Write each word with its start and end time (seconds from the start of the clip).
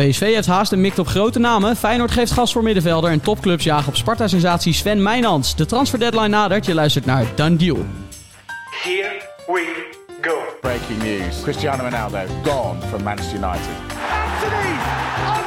PSV 0.00 0.20
heeft 0.20 0.46
haast 0.46 0.72
en 0.72 0.80
mikt 0.80 0.98
op 0.98 1.06
grote 1.06 1.38
namen. 1.38 1.76
Feyenoord 1.76 2.10
geeft 2.10 2.32
gas 2.32 2.52
voor 2.52 2.62
middenvelder. 2.62 3.10
En 3.10 3.20
topclubs 3.20 3.64
jagen 3.64 3.88
op 3.88 3.96
Sparta-sensatie 3.96 4.72
Sven 4.72 5.02
Meijnans. 5.02 5.56
De 5.56 5.66
transfer 5.66 5.98
deadline 5.98 6.28
nadert. 6.28 6.66
Je 6.66 6.74
luistert 6.74 7.04
naar 7.04 7.26
Done 7.34 7.56
Deal. 7.56 7.86
Here 8.82 9.20
we 9.46 9.90
go. 10.20 10.38
Breaking 10.60 11.02
news. 11.02 11.42
Cristiano 11.42 11.82
Ronaldo 11.82 12.18
gone 12.44 12.80
from 12.88 13.02
Manchester 13.02 13.36
United. 13.36 13.68
Anthony 14.32 14.76
on 15.26 15.42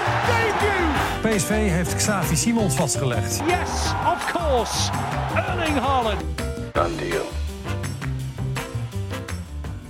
debut. 1.21 1.35
PSV 1.35 1.49
heeft 1.49 1.95
Xavi 1.95 2.35
Simons 2.35 2.75
vastgelegd. 2.75 3.41
Yes, 3.47 3.91
of 4.13 4.31
course. 4.31 4.89
Erling 5.35 5.79
Haaland. 5.79 6.21
Done 6.73 6.95
deal. 6.95 7.42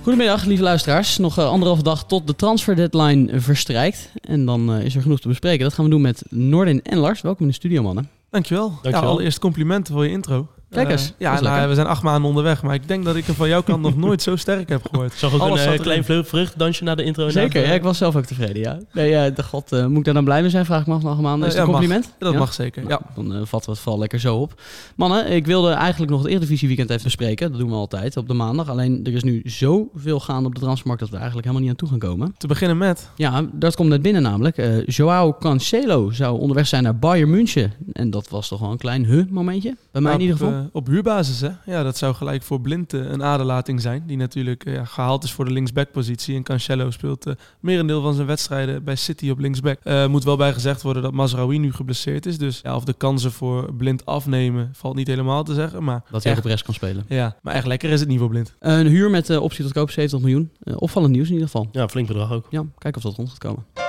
Goedemiddag, 0.04 0.44
lieve 0.44 0.62
luisteraars. 0.62 1.18
Nog 1.18 1.38
uh, 1.38 1.48
anderhalve 1.48 1.82
dag 1.82 2.04
tot 2.06 2.26
de 2.26 2.36
transfer 2.36 2.76
deadline 2.76 3.40
verstrijkt. 3.40 4.10
En 4.20 4.44
dan 4.44 4.76
uh, 4.76 4.84
is 4.84 4.94
er 4.94 5.02
genoeg 5.02 5.20
te 5.20 5.28
bespreken. 5.28 5.64
Dat 5.64 5.74
gaan 5.74 5.84
we 5.84 5.90
doen 5.90 6.00
met 6.00 6.22
Nordin 6.30 6.82
en 6.82 6.98
Lars. 6.98 7.20
Welkom 7.20 7.42
in 7.42 7.48
de 7.48 7.54
studio, 7.54 7.82
mannen. 7.82 8.08
Dankjewel. 8.30 8.68
Dankjewel. 8.68 9.00
Ja, 9.00 9.06
allereerst 9.06 9.38
complimenten 9.38 9.94
voor 9.94 10.04
je 10.04 10.10
intro. 10.10 10.48
Kijk 10.74 10.90
eens. 10.90 11.06
Uh, 11.06 11.12
ja, 11.18 11.40
nou, 11.40 11.68
we 11.68 11.74
zijn 11.74 11.86
acht 11.86 12.02
maanden 12.02 12.28
onderweg, 12.28 12.62
maar 12.62 12.74
ik 12.74 12.88
denk 12.88 13.04
dat 13.04 13.16
ik 13.16 13.26
hem 13.26 13.34
van 13.34 13.48
jouw 13.48 13.62
kant 13.62 13.82
nog 13.82 13.96
nooit 13.96 14.22
zo 14.22 14.36
sterk 14.36 14.68
heb 14.68 14.86
gehoord. 14.90 15.12
Zag 15.12 15.34
ook 15.34 15.40
Alles 15.40 15.60
een 15.60 15.66
uh, 15.66 15.72
zat 15.72 15.82
klein 15.82 16.04
vruchtdansje 16.24 16.84
na 16.84 16.94
de 16.94 17.04
intro. 17.04 17.28
Zeker, 17.28 17.66
ja, 17.66 17.72
ik 17.72 17.82
was 17.82 17.98
zelf 17.98 18.16
ook 18.16 18.24
tevreden, 18.24 18.62
ja. 18.62 18.78
Nee, 18.92 19.10
uh, 19.10 19.36
de 19.36 19.42
god, 19.42 19.72
uh, 19.72 19.86
moet 19.86 19.98
ik 19.98 20.04
daar 20.04 20.14
dan 20.14 20.24
blij 20.24 20.40
mee 20.40 20.50
zijn, 20.50 20.64
vraag 20.64 20.80
ik 20.80 20.86
me 20.86 20.94
af 20.94 21.02
nog 21.02 21.16
een 21.16 21.22
maand. 21.22 21.44
Is 21.44 21.54
een 21.54 21.64
compliment? 21.64 22.04
Mag. 22.04 22.14
Dat 22.18 22.32
ja? 22.32 22.38
mag 22.38 22.52
zeker, 22.52 22.82
Nou, 22.82 23.00
ja. 23.04 23.22
Dan 23.22 23.32
uh, 23.32 23.38
vatten 23.44 23.70
we 23.70 23.70
het 23.70 23.78
vooral 23.78 24.00
lekker 24.00 24.20
zo 24.20 24.36
op. 24.36 24.60
Mannen, 24.96 25.30
ik 25.30 25.46
wilde 25.46 25.70
eigenlijk 25.70 26.10
nog 26.10 26.22
het 26.22 26.30
Eredivisie 26.30 26.68
weekend 26.68 26.90
even 26.90 27.02
bespreken. 27.02 27.50
Dat 27.50 27.60
doen 27.60 27.68
we 27.68 27.74
altijd 27.74 28.16
op 28.16 28.28
de 28.28 28.34
maandag. 28.34 28.68
Alleen 28.68 29.00
er 29.04 29.12
is 29.12 29.22
nu 29.22 29.42
zoveel 29.44 30.20
gaande 30.20 30.46
op 30.46 30.54
de 30.54 30.60
transfermarkt 30.60 31.00
dat 31.00 31.10
we 31.10 31.16
er 31.16 31.22
eigenlijk 31.22 31.52
helemaal 31.52 31.68
niet 31.68 31.80
aan 31.80 31.88
toe 31.88 31.98
gaan 32.00 32.10
komen. 32.10 32.34
Te 32.38 32.46
beginnen 32.46 32.78
met... 32.78 33.10
Ja, 33.16 33.44
dat 33.52 33.76
komt 33.76 33.88
net 33.88 34.02
binnen 34.02 34.22
namelijk. 34.22 34.58
Uh, 34.58 34.86
Joao 34.86 35.36
Cancelo 35.38 36.10
zou 36.10 36.38
onderweg 36.38 36.66
zijn 36.66 36.82
naar 36.82 36.98
Bayern 36.98 37.30
München. 37.30 37.72
En 37.92 38.10
dat 38.10 38.28
was 38.28 38.48
toch 38.48 38.60
wel 38.60 38.70
een 38.70 38.78
klein 38.78 39.04
huh-momentje. 39.04 39.76
Bij 39.92 40.02
mij 40.02 40.14
in 40.14 40.20
ieder 40.20 40.36
geval. 40.36 40.63
Uh, 40.64 40.70
op 40.72 40.86
huurbasis, 40.86 41.40
hè? 41.40 41.50
Ja, 41.66 41.82
dat 41.82 41.96
zou 41.96 42.14
gelijk 42.14 42.42
voor 42.42 42.60
Blind 42.60 42.92
uh, 42.92 43.10
een 43.10 43.22
aderlating 43.22 43.80
zijn. 43.80 44.02
Die 44.06 44.16
natuurlijk 44.16 44.64
uh, 44.64 44.74
ja, 44.74 44.84
gehaald 44.84 45.24
is 45.24 45.32
voor 45.32 45.44
de 45.44 45.50
linksback-positie. 45.50 46.36
En 46.36 46.42
Cancelo 46.42 46.90
speelt 46.90 47.26
uh, 47.26 47.34
merendeel 47.60 48.02
van 48.02 48.14
zijn 48.14 48.26
wedstrijden 48.26 48.84
bij 48.84 48.94
City 48.96 49.30
op 49.30 49.38
linksback. 49.38 49.78
Uh, 49.84 50.06
moet 50.06 50.24
wel 50.24 50.36
bij 50.36 50.52
gezegd 50.52 50.82
worden 50.82 51.02
dat 51.02 51.12
Mazraoui 51.12 51.58
nu 51.58 51.72
geblesseerd 51.72 52.26
is. 52.26 52.38
Dus 52.38 52.60
ja, 52.62 52.76
of 52.76 52.84
de 52.84 52.92
kansen 52.92 53.32
voor 53.32 53.74
Blind 53.74 54.06
afnemen 54.06 54.70
valt 54.72 54.96
niet 54.96 55.06
helemaal 55.06 55.44
te 55.44 55.54
zeggen. 55.54 55.84
Maar 55.84 56.02
dat 56.10 56.22
hij 56.22 56.32
echt, 56.32 56.40
op 56.44 56.50
rest 56.50 56.64
kan 56.64 56.74
spelen. 56.74 57.04
Ja, 57.08 57.36
maar 57.42 57.54
echt 57.54 57.66
lekker 57.66 57.90
is 57.90 58.00
het 58.00 58.08
niet 58.08 58.18
voor 58.18 58.28
Blind. 58.28 58.54
een 58.58 58.86
huur 58.86 59.10
met 59.10 59.30
uh, 59.30 59.42
optie 59.42 59.64
tot 59.64 59.72
koop 59.72 59.90
70 59.90 60.20
miljoen. 60.20 60.50
Uh, 60.64 60.74
opvallend 60.78 61.12
nieuws 61.12 61.26
in 61.26 61.32
ieder 61.32 61.48
geval. 61.48 61.68
Ja, 61.72 61.88
flink 61.88 62.06
bedrag 62.06 62.32
ook. 62.32 62.46
Ja, 62.50 62.64
kijken 62.78 63.02
of 63.02 63.08
dat 63.08 63.16
rond 63.16 63.28
gaat 63.28 63.38
komen. 63.38 63.83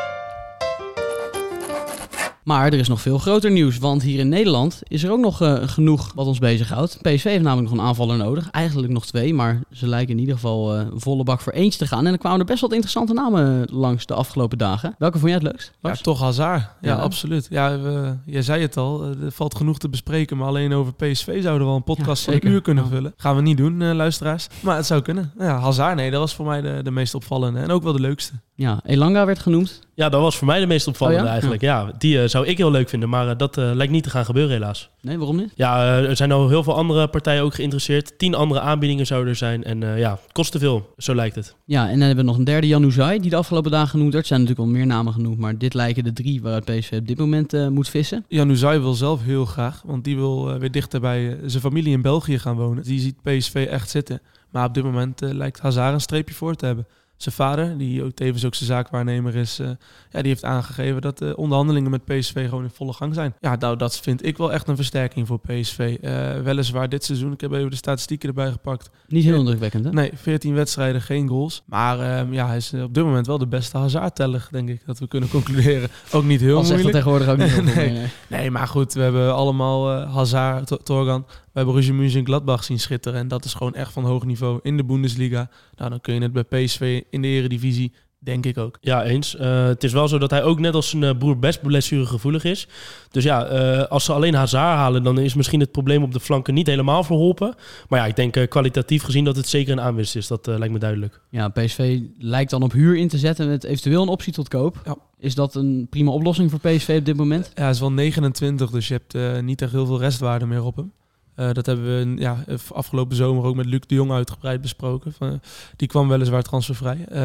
Maar 2.46 2.66
er 2.66 2.80
is 2.80 2.88
nog 2.88 3.02
veel 3.02 3.18
groter 3.18 3.52
nieuws, 3.52 3.78
want 3.78 4.02
hier 4.02 4.20
in 4.20 4.30
Nederland 4.30 4.82
is 4.84 5.04
er 5.04 5.12
ook 5.12 5.20
nog 5.20 5.42
uh, 5.42 5.58
genoeg 5.62 6.12
wat 6.16 6.26
ons 6.26 6.40
bezighoudt. 6.40 6.98
PSV 7.02 7.24
heeft 7.24 7.44
namelijk 7.44 7.70
nog 7.70 7.80
een 7.80 7.86
aanvaller 7.86 8.18
nodig. 8.18 8.50
Eigenlijk 8.52 8.94
nog 8.94 9.06
twee, 9.06 9.34
maar 9.34 9.62
ze 9.72 9.88
lijken 9.88 10.14
in 10.14 10.20
ieder 10.20 10.34
geval 10.36 10.76
uh, 10.80 10.86
volle 10.96 11.24
bak 11.24 11.42
voor 11.42 11.54
eentje 11.54 11.80
te 11.80 11.88
gaan. 11.88 12.06
En 12.06 12.12
er 12.12 12.18
kwamen 12.20 12.40
er 12.40 12.46
best 12.46 12.62
wat 12.62 12.72
interessante 12.72 13.14
namen 13.14 13.68
langs 13.72 14.06
de 14.06 14.14
afgelopen 14.14 14.58
dagen. 14.58 14.96
Welke 14.98 15.18
vond 15.20 15.32
jij 15.32 15.40
het 15.42 15.52
leukst? 15.52 15.72
Ja, 15.82 15.94
toch 15.94 16.20
Hazard. 16.20 16.62
Ja, 16.62 16.70
Ja. 16.82 16.96
absoluut. 16.96 17.48
Ja, 17.50 17.80
we, 17.80 18.16
jij 18.26 18.42
zei 18.42 18.62
het 18.62 18.78
al, 18.78 19.04
eh, 19.04 19.24
er 19.24 19.32
valt 19.32 19.56
genoeg 19.56 19.78
te 19.78 19.90
bespreken. 19.90 20.38
Maar 20.38 20.48
alleen 20.48 20.74
over 20.74 20.94
PSV 20.94 21.26
zouden 21.42 21.58
we 21.60 21.66
wel 21.66 21.76
een 21.76 21.84
podcast 21.84 22.26
Ja, 22.26 22.32
van 22.32 22.42
een 22.44 22.52
uur 22.54 22.62
kunnen 22.62 22.88
vullen. 22.88 23.14
Gaan 23.18 23.36
we 23.36 23.42
niet 23.42 23.58
doen, 23.58 23.82
eh, 23.82 23.94
luisteraars. 23.94 24.48
Maar 24.60 24.76
het 24.76 24.86
zou 24.86 25.02
kunnen. 25.02 25.32
Ja, 25.38 25.60
Hazard, 25.60 25.96
nee, 25.96 26.12
dat 26.12 26.20
was 26.20 26.36
voor 26.36 26.46
mij 26.46 26.62
de, 26.62 26.80
de 26.84 26.92
meest 26.92 27.16
opvallende. 27.16 27.60
En 27.60 27.72
ook 27.72 27.84
wel 27.84 27.94
de 27.94 28.00
leukste. 28.00 28.34
Ja, 28.58 28.80
Elanga 28.86 29.26
werd 29.26 29.40
genoemd. 29.40 29.82
Ja, 29.94 30.10
dat 30.10 30.22
was 30.22 30.36
voor 30.38 30.48
mij 30.48 30.60
de 30.60 30.66
meest 30.66 30.88
opvallende 30.88 31.22
Oh 31.22 31.26
ja? 31.26 31.32
eigenlijk. 31.32 31.62
Ja, 31.62 31.92
die 31.98 32.18
uh, 32.18 32.28
zou 32.28 32.46
ik 32.46 32.58
heel 32.58 32.72
leuk 32.72 32.90
vinden, 32.90 33.10
maar 33.10 33.28
uh, 33.28 33.34
dat 33.38 33.58
uh, 33.58 33.72
lijkt 33.74 33.92
niet 33.92 34.04
te 34.04 34.10
gaan 34.10 34.26
gebeuren 34.26 34.52
helaas. 34.52 34.90
Nee, 35.02 35.18
waarom 35.18 35.36
niet? 35.36 35.52
Ja, 35.56 35.98
er 35.98 36.16
zijn 36.16 36.32
al 36.32 36.50
heel 36.50 36.64
veel 36.64 36.76
andere 36.76 37.08
partijen 37.08 37.44
ook 37.44 37.54
geïnteresseerd. 37.54 38.18
Tien 38.18 38.36
andere 38.36 38.60
aanbiedingen 38.60 39.06
zouden 39.06 39.30
er 39.30 39.36
zijn. 39.36 39.64
En 39.64 39.98
ja, 39.98 40.20
kost 40.32 40.52
te 40.52 40.60
veel, 40.60 40.94
zo 40.98 41.16
lijkt 41.16 41.36
het. 41.36 41.56
Ja, 41.66 41.84
en 41.84 42.00
dan 42.00 42.08
hebben 42.08 42.26
we 42.26 42.32
nog 42.32 42.38
een 42.40 42.44
derde, 42.44 42.68
Jan 42.68 42.84
Oezai, 42.84 43.20
die 43.20 43.30
de 43.30 43.36
afgelopen 43.36 43.72
dagen 43.72 43.90
genoemd 43.90 44.12
werd. 44.14 44.24
Er 44.24 44.30
zijn 44.30 44.42
natuurlijk 44.42 44.68
wel 44.68 44.78
meer 44.78 44.88
namen 44.88 45.14
genoemd, 45.14 45.38
maar 45.38 45.58
dit 45.58 45.74
lijken 45.74 46.04
de 46.04 46.14
drie 46.14 46.42
waaruit 46.42 46.66
PSV 46.66 46.98
op 47.00 47.08
dit 47.08 47.18
moment 47.18 47.54
uh, 47.54 47.68
moet 47.68 47.90
vissen. 47.90 48.26
Jan 48.28 48.50
Oezai 48.50 48.80
wil 48.80 48.94
zelf 48.94 49.24
heel 49.24 49.46
graag, 49.46 49.82
want 49.86 50.04
die 50.04 50.16
wil 50.16 50.54
uh, 50.54 50.60
weer 50.60 50.72
dichter 50.72 51.00
bij 51.00 51.24
uh, 51.24 51.36
zijn 51.46 51.62
familie 51.62 51.94
in 51.94 52.02
België 52.02 52.40
gaan 52.40 52.56
wonen. 52.56 52.84
Die 52.84 53.00
ziet 53.00 53.22
PSV 53.22 53.68
echt 53.70 53.90
zitten. 53.90 54.22
Maar 54.50 54.68
op 54.68 54.74
dit 54.74 54.84
moment 54.84 55.24
uh, 55.24 55.34
lijkt 55.34 55.60
Hazard 55.60 55.94
een 55.94 56.02
streepje 56.02 56.36
voor 56.36 56.56
te 56.56 56.66
hebben. 56.66 56.88
Zijn 57.18 57.36
vader, 57.36 57.78
die 57.78 58.04
ook 58.04 58.12
tevens 58.12 58.46
ook 58.46 58.56
zijn 58.56 58.70
zaakwaarnemer 58.70 59.36
is, 59.36 59.60
uh, 59.60 59.68
ja, 60.12 60.20
die 60.20 60.28
heeft 60.28 60.44
aangegeven 60.44 61.02
dat 61.02 61.18
de 61.18 61.36
onderhandelingen 61.38 61.92
met 61.92 62.06
PSV 62.06 62.50
gewoon 62.50 62.64
in 62.64 62.70
volle 62.70 62.94
gang 62.94 63.14
zijn. 63.14 63.34
Ja, 63.42 63.56
nou, 63.56 63.78
dat 63.78 64.00
vind 64.00 64.26
ik 64.26 64.38
wel 64.38 64.52
echt 64.54 64.68
een 64.68 64.76
versterking 64.76 65.28
voor 65.28 65.40
PSV. 65.40 65.98
Uh, 66.02 66.42
weliswaar 66.42 66.90
dit 66.90 67.04
seizoen, 67.04 67.32
ik 67.32 67.42
heb 67.42 67.52
even 67.52 67.70
de 67.70 67.76
statistieken 67.76 68.28
erbij 68.30 68.52
gepakt. 68.52 68.90
Niet 69.08 69.24
heel 69.24 69.40
indrukwekkend, 69.40 69.86
hè? 69.86 69.92
Nee, 69.92 70.12
14 70.16 70.54
wedstrijden, 70.54 71.02
geen 71.02 71.28
goals. 71.28 71.64
Maar 71.66 72.00
uh, 72.00 72.34
ja, 72.34 72.48
hij 72.48 72.58
is 72.58 72.74
op 72.74 72.94
dit 72.94 73.04
moment 73.04 73.28
wel 73.28 73.38
de 73.38 73.48
beste 73.48 73.78
Hazard-teller, 73.78 74.48
denk 74.52 74.70
ik, 74.70 74.82
dat 74.86 75.00
we 75.00 75.08
kunnen 75.08 75.30
concluderen. 75.30 75.90
Ook 76.12 76.24
niet 76.24 76.42
heel 76.42 76.58
Al 76.58 76.64
zegt 76.64 76.84
dat 76.84 76.94
moeilijk. 76.94 77.06
tegenwoordig 77.06 77.28
ook 77.28 77.38
niet. 77.66 77.76
Nee. 77.76 77.90
nee. 77.90 77.98
nee. 78.00 78.08
Nee, 78.28 78.52
maar 78.52 78.68
goed, 78.68 78.94
we 78.94 79.02
hebben 79.02 79.34
allemaal 79.36 79.94
uh, 80.02 80.14
Hazard, 80.16 80.68
Tor- 80.68 80.84
Torgan. 80.84 81.26
We 81.56 81.62
hebben 81.62 81.80
Roger 81.80 81.96
Mönchengladbach 81.96 82.64
zien 82.64 82.80
schitteren. 82.80 83.20
En 83.20 83.28
dat 83.28 83.46
is 83.46 83.54
gewoon 83.54 83.74
echt 83.74 83.92
van 83.92 84.06
hoog 84.06 84.26
niveau 84.26 84.60
in 84.64 84.78
de 84.78 84.84
Bundesliga. 84.84 85.50
Nou, 85.76 85.90
dan 85.90 86.02
kun 86.02 86.14
je 86.14 86.22
het 86.22 86.34
bij 86.34 86.44
PSV 86.44 87.02
in 87.10 87.22
de 87.22 87.28
eredivisie, 87.28 87.94
denk 88.20 88.46
ik 88.46 88.58
ook. 88.58 88.78
Ja, 88.82 89.04
eens. 89.04 89.36
Uh, 89.36 89.66
het 89.66 89.84
is 89.84 89.94
wel 89.94 90.08
zo 90.08 90.18
dat 90.18 90.30
hij 90.30 90.44
ook 90.44 90.60
net 90.60 90.74
als 90.74 90.90
zijn 90.90 91.04
uh, 91.04 91.18
broer 91.18 91.40
best 91.40 91.62
blessuregevoelig 91.62 92.44
is. 92.44 92.68
Dus 93.10 93.24
ja, 93.24 93.52
uh, 93.52 93.84
als 93.84 94.06
ze 94.06 94.14
alleen 94.14 94.34
Hazard 94.34 94.78
halen, 94.78 95.04
dan 95.04 95.20
is 95.20 95.34
misschien 95.34 95.60
het 95.60 95.72
probleem 95.72 96.04
op 96.04 96.14
de 96.14 96.20
flanken 96.20 96.54
niet 96.54 96.68
helemaal 96.68 97.04
verholpen. 97.04 97.56
Maar 97.90 98.00
ja, 98.00 98.06
ik 98.06 98.16
denk 98.16 98.38
uh, 98.38 98.48
kwalitatief 98.48 99.04
gezien 99.04 99.24
dat 99.24 99.36
het 99.36 99.48
zeker 99.48 99.72
een 99.72 99.82
aanwinst 99.82 100.16
is. 100.16 100.28
Dat 100.28 100.48
uh, 100.48 100.58
lijkt 100.58 100.74
me 100.74 100.80
duidelijk. 100.80 101.22
Ja, 101.30 101.50
PSV 101.50 102.00
lijkt 102.18 102.50
dan 102.50 102.64
op 102.64 102.72
huur 102.72 102.96
in 102.96 103.08
te 103.08 103.18
zetten 103.18 103.48
met 103.48 103.64
eventueel 103.64 104.02
een 104.02 104.08
optie 104.08 104.34
tot 104.34 104.48
koop. 104.48 104.82
Ja. 104.86 104.96
Is 105.20 105.36
dat 105.36 105.56
een 105.56 105.88
prima 105.90 106.12
oplossing 106.12 106.52
voor 106.52 106.60
PSV 106.60 106.96
op 107.00 107.06
dit 107.06 107.18
moment? 107.18 107.52
Ja, 107.54 107.62
hij 107.62 107.72
is 107.72 107.80
wel 107.80 107.92
29, 107.92 108.70
dus 108.70 108.88
je 108.88 108.94
hebt 108.94 109.16
uh, 109.16 109.40
niet 109.40 109.62
echt 109.62 109.72
heel 109.72 109.86
veel 109.86 110.00
restwaarde 110.00 110.46
meer 110.46 110.64
op 110.64 110.76
hem. 110.76 110.92
Uh, 111.40 111.52
dat 111.52 111.66
hebben 111.66 111.86
we 111.86 112.22
ja, 112.22 112.44
afgelopen 112.74 113.16
zomer 113.16 113.44
ook 113.44 113.56
met 113.56 113.66
Luc 113.66 113.80
de 113.88 113.96
Jong 113.96 114.12
uitgebreid 114.12 114.62
besproken. 114.62 115.14
Van, 115.14 115.42
die 115.76 115.88
kwam 115.88 116.08
weliswaar 116.08 116.44
transfervrij. 116.44 116.98
Uh, 117.12 117.18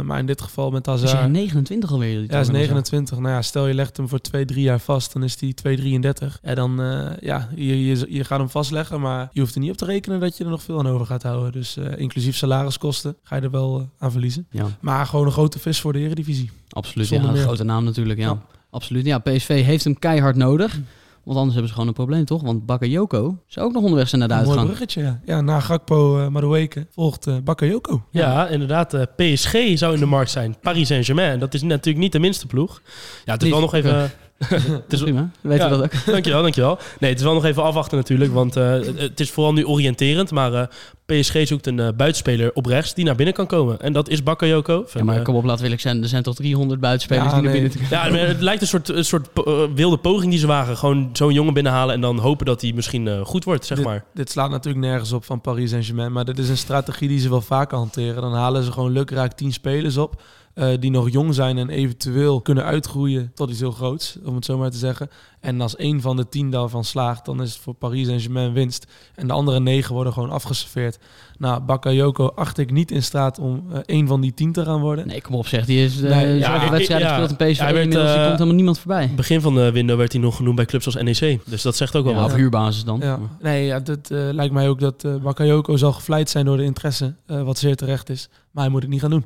maar 0.00 0.18
in 0.18 0.26
dit 0.26 0.40
geval 0.40 0.70
met 0.70 0.86
Hazard... 0.86 1.12
Is 1.12 1.18
hij 1.18 1.28
29 1.28 1.92
alweer? 1.92 2.20
Ja, 2.20 2.26
hij 2.28 2.40
is 2.40 2.48
29. 2.48 3.18
Nou 3.18 3.34
ja, 3.34 3.42
stel 3.42 3.66
je 3.66 3.74
legt 3.74 3.96
hem 3.96 4.08
voor 4.08 4.20
2, 4.20 4.44
3 4.44 4.62
jaar 4.62 4.80
vast, 4.80 5.12
dan 5.12 5.22
is 5.22 5.36
hij 5.40 5.78
2,33. 5.78 6.40
Ja, 6.42 6.54
dan 6.54 6.80
uh, 6.80 7.10
ja, 7.20 7.48
je, 7.54 7.84
je, 7.86 8.06
je 8.08 8.24
gaat 8.24 8.38
hem 8.38 8.50
vastleggen, 8.50 9.00
maar 9.00 9.28
je 9.32 9.40
hoeft 9.40 9.54
er 9.54 9.60
niet 9.60 9.70
op 9.70 9.76
te 9.76 9.84
rekenen 9.84 10.20
dat 10.20 10.36
je 10.36 10.44
er 10.44 10.50
nog 10.50 10.62
veel 10.62 10.78
aan 10.78 10.88
over 10.88 11.06
gaat 11.06 11.22
houden. 11.22 11.52
Dus 11.52 11.76
inclusief 11.96 12.36
salariskosten 12.36 13.16
ga 13.22 13.36
je 13.36 13.42
er 13.42 13.50
wel 13.50 13.90
aan 13.98 14.10
verliezen. 14.10 14.46
Ja. 14.50 14.66
Maar 14.80 15.06
gewoon 15.06 15.26
een 15.26 15.32
grote 15.32 15.58
vis 15.58 15.80
voor 15.80 15.92
de 15.92 15.98
Eredivisie. 15.98 16.50
Absoluut, 16.68 17.06
Zonder 17.06 17.30
ja, 17.30 17.36
een 17.36 17.42
grote 17.42 17.64
naam 17.64 17.84
natuurlijk. 17.84 18.18
Ja. 18.18 18.26
Ja. 18.26 18.42
Absoluut. 18.74 19.06
Ja, 19.06 19.18
PSV 19.18 19.64
heeft 19.64 19.84
hem 19.84 19.98
keihard 19.98 20.36
nodig. 20.36 20.78
Want 21.24 21.36
anders 21.36 21.52
hebben 21.52 21.68
ze 21.68 21.72
gewoon 21.72 21.88
een 21.88 21.94
probleem, 21.94 22.24
toch? 22.24 22.42
Want 22.42 22.66
Bakayoko 22.66 23.38
zou 23.46 23.66
ook 23.66 23.72
nog 23.72 23.82
onderweg 23.82 24.08
zijn 24.08 24.20
naar 24.20 24.28
de 24.28 24.34
Een 24.34 24.40
mooi 24.40 24.58
uitgang. 24.58 24.76
bruggetje, 24.76 25.02
ja. 25.02 25.20
Ja, 25.24 25.40
na 25.40 25.60
Gakpo 25.60 26.18
uh, 26.20 26.28
Madueke 26.28 26.86
volgt 26.90 27.26
uh, 27.26 27.36
Bakayoko. 27.44 28.02
Ja, 28.10 28.32
ja 28.32 28.48
inderdaad. 28.48 28.94
Uh, 28.94 29.02
PSG 29.16 29.78
zou 29.78 29.94
in 29.94 30.00
de 30.00 30.06
markt 30.06 30.30
zijn. 30.30 30.56
Paris 30.60 30.86
Saint-Germain. 30.86 31.38
Dat 31.38 31.54
is 31.54 31.62
natuurlijk 31.62 32.04
niet 32.04 32.12
de 32.12 32.18
minste 32.18 32.46
ploeg. 32.46 32.82
Ja, 33.24 33.32
het 33.32 33.42
is 33.42 33.50
wel 33.50 33.60
nog 33.60 33.74
even... 33.74 34.10
het 34.84 34.92
is 34.92 35.02
prima, 35.02 35.30
weten 35.40 35.64
Ja. 35.64 35.70
we 35.70 35.76
dat 35.76 35.84
ook. 35.84 36.04
Dankjewel, 36.14 36.42
dankjewel. 36.42 36.78
Nee, 36.98 37.10
het 37.10 37.18
is 37.18 37.24
wel 37.24 37.34
nog 37.34 37.44
even 37.44 37.62
afwachten 37.62 37.96
natuurlijk, 37.96 38.32
want 38.32 38.56
uh, 38.56 38.72
het 38.96 39.20
is 39.20 39.30
vooral 39.30 39.52
nu 39.52 39.66
oriënterend. 39.66 40.30
Maar 40.30 40.52
uh, 40.52 40.62
PSG 41.06 41.46
zoekt 41.46 41.66
een 41.66 41.78
uh, 41.78 41.88
buitenspeler 41.96 42.50
op 42.54 42.66
rechts 42.66 42.94
die 42.94 43.04
naar 43.04 43.14
binnen 43.14 43.34
kan 43.34 43.46
komen. 43.46 43.80
En 43.80 43.92
dat 43.92 44.08
is 44.08 44.22
Bakayoko. 44.22 44.86
Ja, 44.94 45.04
maar 45.04 45.22
kom 45.22 45.34
op, 45.34 45.42
laten 45.42 45.58
we 45.58 45.62
eerlijk 45.64 45.82
zijn. 45.82 46.02
Er 46.02 46.08
zijn 46.08 46.22
toch 46.22 46.34
300 46.34 46.80
buitenspelers 46.80 47.26
Ja, 47.26 47.34
die 47.34 47.42
naar 47.42 47.52
binnen 47.52 47.70
te 47.70 47.78
Ja, 47.90 48.08
maar 48.08 48.26
het 48.26 48.40
lijkt 48.40 48.60
een 48.60 48.66
soort, 48.66 48.88
een 48.88 49.04
soort 49.04 49.28
uh, 49.44 49.62
wilde 49.74 49.96
poging 49.96 50.30
die 50.30 50.40
ze 50.40 50.46
wagen. 50.46 50.76
Gewoon 50.76 51.10
zo'n 51.12 51.32
jongen 51.32 51.54
binnenhalen 51.54 51.94
en 51.94 52.00
dan 52.00 52.18
hopen 52.18 52.46
dat 52.46 52.60
hij 52.60 52.72
misschien 52.74 53.06
uh, 53.06 53.20
goed 53.24 53.44
wordt, 53.44 53.66
zeg 53.66 53.76
dit, 53.76 53.86
maar. 53.86 54.04
Dit 54.14 54.30
slaat 54.30 54.50
natuurlijk 54.50 54.84
nergens 54.84 55.12
op 55.12 55.24
van 55.24 55.40
Paris 55.40 55.70
Saint-Germain. 55.70 56.12
Maar 56.12 56.24
dit 56.24 56.38
is 56.38 56.48
een 56.48 56.56
strategie 56.56 57.08
die 57.08 57.20
ze 57.20 57.28
wel 57.28 57.40
vaker 57.40 57.78
hanteren. 57.78 58.22
Dan 58.22 58.34
halen 58.34 58.62
ze 58.62 58.72
gewoon 58.72 58.92
lukraak 58.92 59.32
10 59.32 59.52
spelers 59.52 59.96
op. 59.96 60.22
Uh, 60.54 60.68
die 60.80 60.90
nog 60.90 61.10
jong 61.10 61.34
zijn 61.34 61.58
en 61.58 61.68
eventueel 61.68 62.40
kunnen 62.40 62.64
uitgroeien 62.64 63.32
tot 63.34 63.50
iets 63.50 63.60
heel 63.60 63.70
groots, 63.70 64.18
om 64.24 64.34
het 64.34 64.44
zo 64.44 64.58
maar 64.58 64.70
te 64.70 64.76
zeggen. 64.76 65.10
En 65.40 65.60
als 65.60 65.76
één 65.76 66.00
van 66.00 66.16
de 66.16 66.28
tien 66.28 66.50
daarvan 66.50 66.84
slaagt, 66.84 67.24
dan 67.24 67.42
is 67.42 67.52
het 67.52 67.62
voor 67.62 67.74
Paris 67.74 68.06
Saint-Germain 68.06 68.52
winst. 68.52 68.86
En 69.14 69.26
de 69.26 69.32
andere 69.32 69.60
negen 69.60 69.94
worden 69.94 70.12
gewoon 70.12 70.30
afgeserveerd. 70.30 70.98
Nou, 71.38 71.60
Bakayoko 71.60 72.26
acht 72.26 72.58
ik 72.58 72.70
niet 72.70 72.90
in 72.90 73.02
staat 73.02 73.38
om 73.38 73.64
uh, 73.72 73.78
één 73.84 74.06
van 74.06 74.20
die 74.20 74.34
tien 74.34 74.52
te 74.52 74.64
gaan 74.64 74.80
worden. 74.80 75.06
Nee, 75.06 75.20
kom 75.20 75.34
op 75.34 75.46
zeg. 75.46 75.64
Die 75.64 75.84
is 75.84 76.00
uh, 76.00 76.10
Nee, 76.10 76.38
ja, 76.38 76.58
gespeeld 76.58 77.30
in 77.30 77.36
PSV. 77.36 77.58
hij 77.58 77.72
werd, 77.72 77.84
inmiddels, 77.84 78.14
eh, 78.14 78.14
komt 78.14 78.32
helemaal 78.32 78.54
niemand 78.54 78.78
voorbij. 78.78 79.10
Begin 79.16 79.40
van 79.40 79.54
de 79.54 79.72
window 79.72 79.98
werd 79.98 80.12
hij 80.12 80.20
nog 80.20 80.36
genoemd 80.36 80.56
bij 80.56 80.64
clubs 80.64 80.86
als 80.86 80.94
NEC. 80.94 81.40
Dus 81.46 81.62
dat 81.62 81.76
zegt 81.76 81.96
ook 81.96 82.04
wel 82.04 82.14
Ja, 82.14 82.20
wat. 82.20 82.30
op 82.30 82.36
huurbasis 82.36 82.84
dan. 82.84 83.00
Ja. 83.00 83.18
Nee, 83.40 83.66
ja, 83.66 83.80
dat 83.80 84.10
uh, 84.10 84.18
lijkt 84.32 84.52
mij 84.52 84.68
ook 84.68 84.80
dat 84.80 85.04
uh, 85.04 85.16
Bakayoko 85.16 85.76
zal 85.76 85.92
gevleid 85.92 86.30
zijn 86.30 86.44
door 86.44 86.56
de 86.56 86.64
interesse, 86.64 87.14
uh, 87.26 87.42
wat 87.42 87.58
zeer 87.58 87.76
terecht 87.76 88.10
is. 88.10 88.28
Maar 88.50 88.62
hij 88.62 88.72
moet 88.72 88.82
het 88.82 88.90
niet 88.90 89.00
gaan 89.00 89.10
doen. 89.10 89.24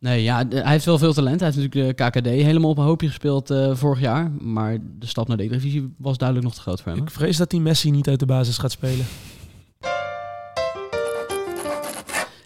Nee, 0.00 0.22
ja, 0.22 0.44
hij 0.48 0.70
heeft 0.70 0.84
wel 0.84 0.98
veel 0.98 1.12
talent. 1.12 1.40
Hij 1.40 1.48
heeft 1.50 1.62
natuurlijk 1.62 1.98
de 1.98 2.04
KKD 2.04 2.26
helemaal 2.26 2.70
op 2.70 2.78
een 2.78 2.84
hoopje 2.84 3.06
gespeeld 3.06 3.50
eh, 3.50 3.74
vorig 3.74 4.00
jaar. 4.00 4.30
Maar 4.30 4.78
de 4.98 5.06
stap 5.06 5.28
naar 5.28 5.36
de 5.36 5.42
Eredivisie 5.42 5.94
was 5.96 6.18
duidelijk 6.18 6.48
nog 6.48 6.56
te 6.56 6.62
groot 6.62 6.80
voor 6.80 6.92
hem. 6.92 7.00
hè? 7.00 7.06
Ik 7.06 7.10
vrees 7.12 7.36
dat 7.36 7.50
die 7.50 7.60
Messi 7.60 7.90
niet 7.90 8.08
uit 8.08 8.18
de 8.18 8.26
basis 8.26 8.58
gaat 8.58 8.72
spelen. 8.72 9.06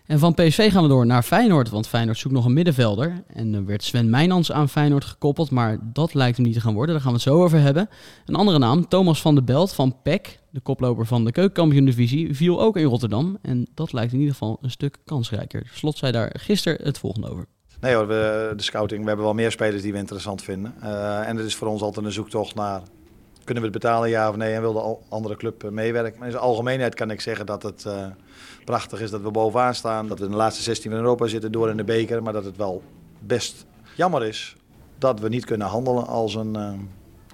En 0.07 0.19
van 0.19 0.35
PSV 0.35 0.73
gaan 0.73 0.83
we 0.83 0.89
door 0.89 1.07
naar 1.07 1.23
Feyenoord, 1.23 1.71
want 1.71 1.89
Feyenoord 1.89 2.19
zoekt 2.19 2.35
nog 2.35 2.45
een 2.45 2.53
middenvelder. 2.53 3.23
En 3.27 3.55
er 3.55 3.65
werd 3.65 3.83
Sven 3.83 4.11
Meijnans 4.11 4.53
aan 4.53 4.69
Feyenoord 4.69 5.05
gekoppeld, 5.05 5.51
maar 5.51 5.79
dat 5.83 6.15
lijkt 6.15 6.37
hem 6.37 6.47
niet 6.47 6.55
te 6.55 6.61
gaan 6.61 6.75
worden. 6.75 6.95
Daar 6.95 7.05
gaan 7.05 7.13
we 7.13 7.19
het 7.19 7.29
zo 7.29 7.43
over 7.43 7.61
hebben. 7.61 7.89
Een 8.27 8.35
andere 8.35 8.59
naam, 8.59 8.89
Thomas 8.89 9.21
van 9.21 9.35
der 9.35 9.45
Belt 9.45 9.73
van 9.73 9.97
PEC, 10.03 10.41
de 10.51 10.61
koploper 10.61 11.07
van 11.07 11.25
de 11.25 11.33
keukenkampioen-divisie, 11.33 12.35
viel 12.35 12.61
ook 12.61 12.77
in 12.77 12.85
Rotterdam. 12.85 13.39
En 13.43 13.67
dat 13.75 13.93
lijkt 13.93 14.13
in 14.13 14.19
ieder 14.19 14.33
geval 14.33 14.59
een 14.63 14.71
stuk 14.71 14.97
kansrijker. 15.05 15.71
Slot 15.73 15.99
zei 15.99 16.13
daar 16.13 16.35
gisteren 16.39 16.87
het 16.87 16.99
volgende 16.99 17.29
over. 17.29 17.47
Nee 17.81 17.95
hoor, 17.95 18.07
we, 18.07 18.53
de 18.57 18.63
scouting, 18.63 19.01
we 19.03 19.07
hebben 19.07 19.25
wel 19.25 19.35
meer 19.35 19.51
spelers 19.51 19.83
die 19.83 19.93
we 19.93 19.99
interessant 19.99 20.43
vinden. 20.43 20.75
Eh, 20.81 21.29
en 21.29 21.37
het 21.37 21.47
is 21.47 21.55
voor 21.55 21.69
ons 21.69 21.83
altijd 21.83 22.07
een 22.07 22.13
zoektocht 22.13 22.55
naar, 22.55 22.83
kunnen 23.45 23.63
we 23.63 23.69
het 23.69 23.79
betalen 23.79 24.09
ja 24.09 24.29
of 24.29 24.37
nee 24.37 24.55
en 24.55 24.61
wil 24.61 24.73
de 24.73 24.97
andere 25.09 25.37
club 25.37 25.65
eh, 25.65 25.71
meewerken. 25.71 26.19
Maar 26.19 26.27
in 26.27 26.33
zijn 26.33 26.45
algemeenheid 26.45 26.95
kan 26.95 27.11
ik 27.11 27.21
zeggen 27.21 27.47
dat 27.47 27.63
het 27.63 27.85
eh, 27.85 28.07
prachtig 28.65 29.01
is 29.01 29.11
dat 29.11 29.21
we 29.21 29.31
bovenaan 29.31 29.75
staan. 29.75 30.09
Dat 30.09 30.19
we 30.19 30.25
in 30.25 30.31
de 30.31 30.37
laatste 30.37 30.63
16 30.63 30.91
van 30.91 31.01
Europa 31.01 31.27
zitten 31.27 31.53
door 31.53 31.71
in 31.71 31.77
de 31.77 31.85
beker. 31.85 32.23
Maar 32.23 32.33
dat 32.33 32.45
het 32.45 32.57
wel 32.57 32.83
best 33.19 33.67
jammer 33.97 34.25
is 34.25 34.57
dat 34.99 35.21
we 35.21 35.29
niet 35.29 35.45
kunnen 35.45 35.67
handelen 35.67 36.07
als 36.07 36.35
een, 36.35 36.57
eh, 36.57 36.73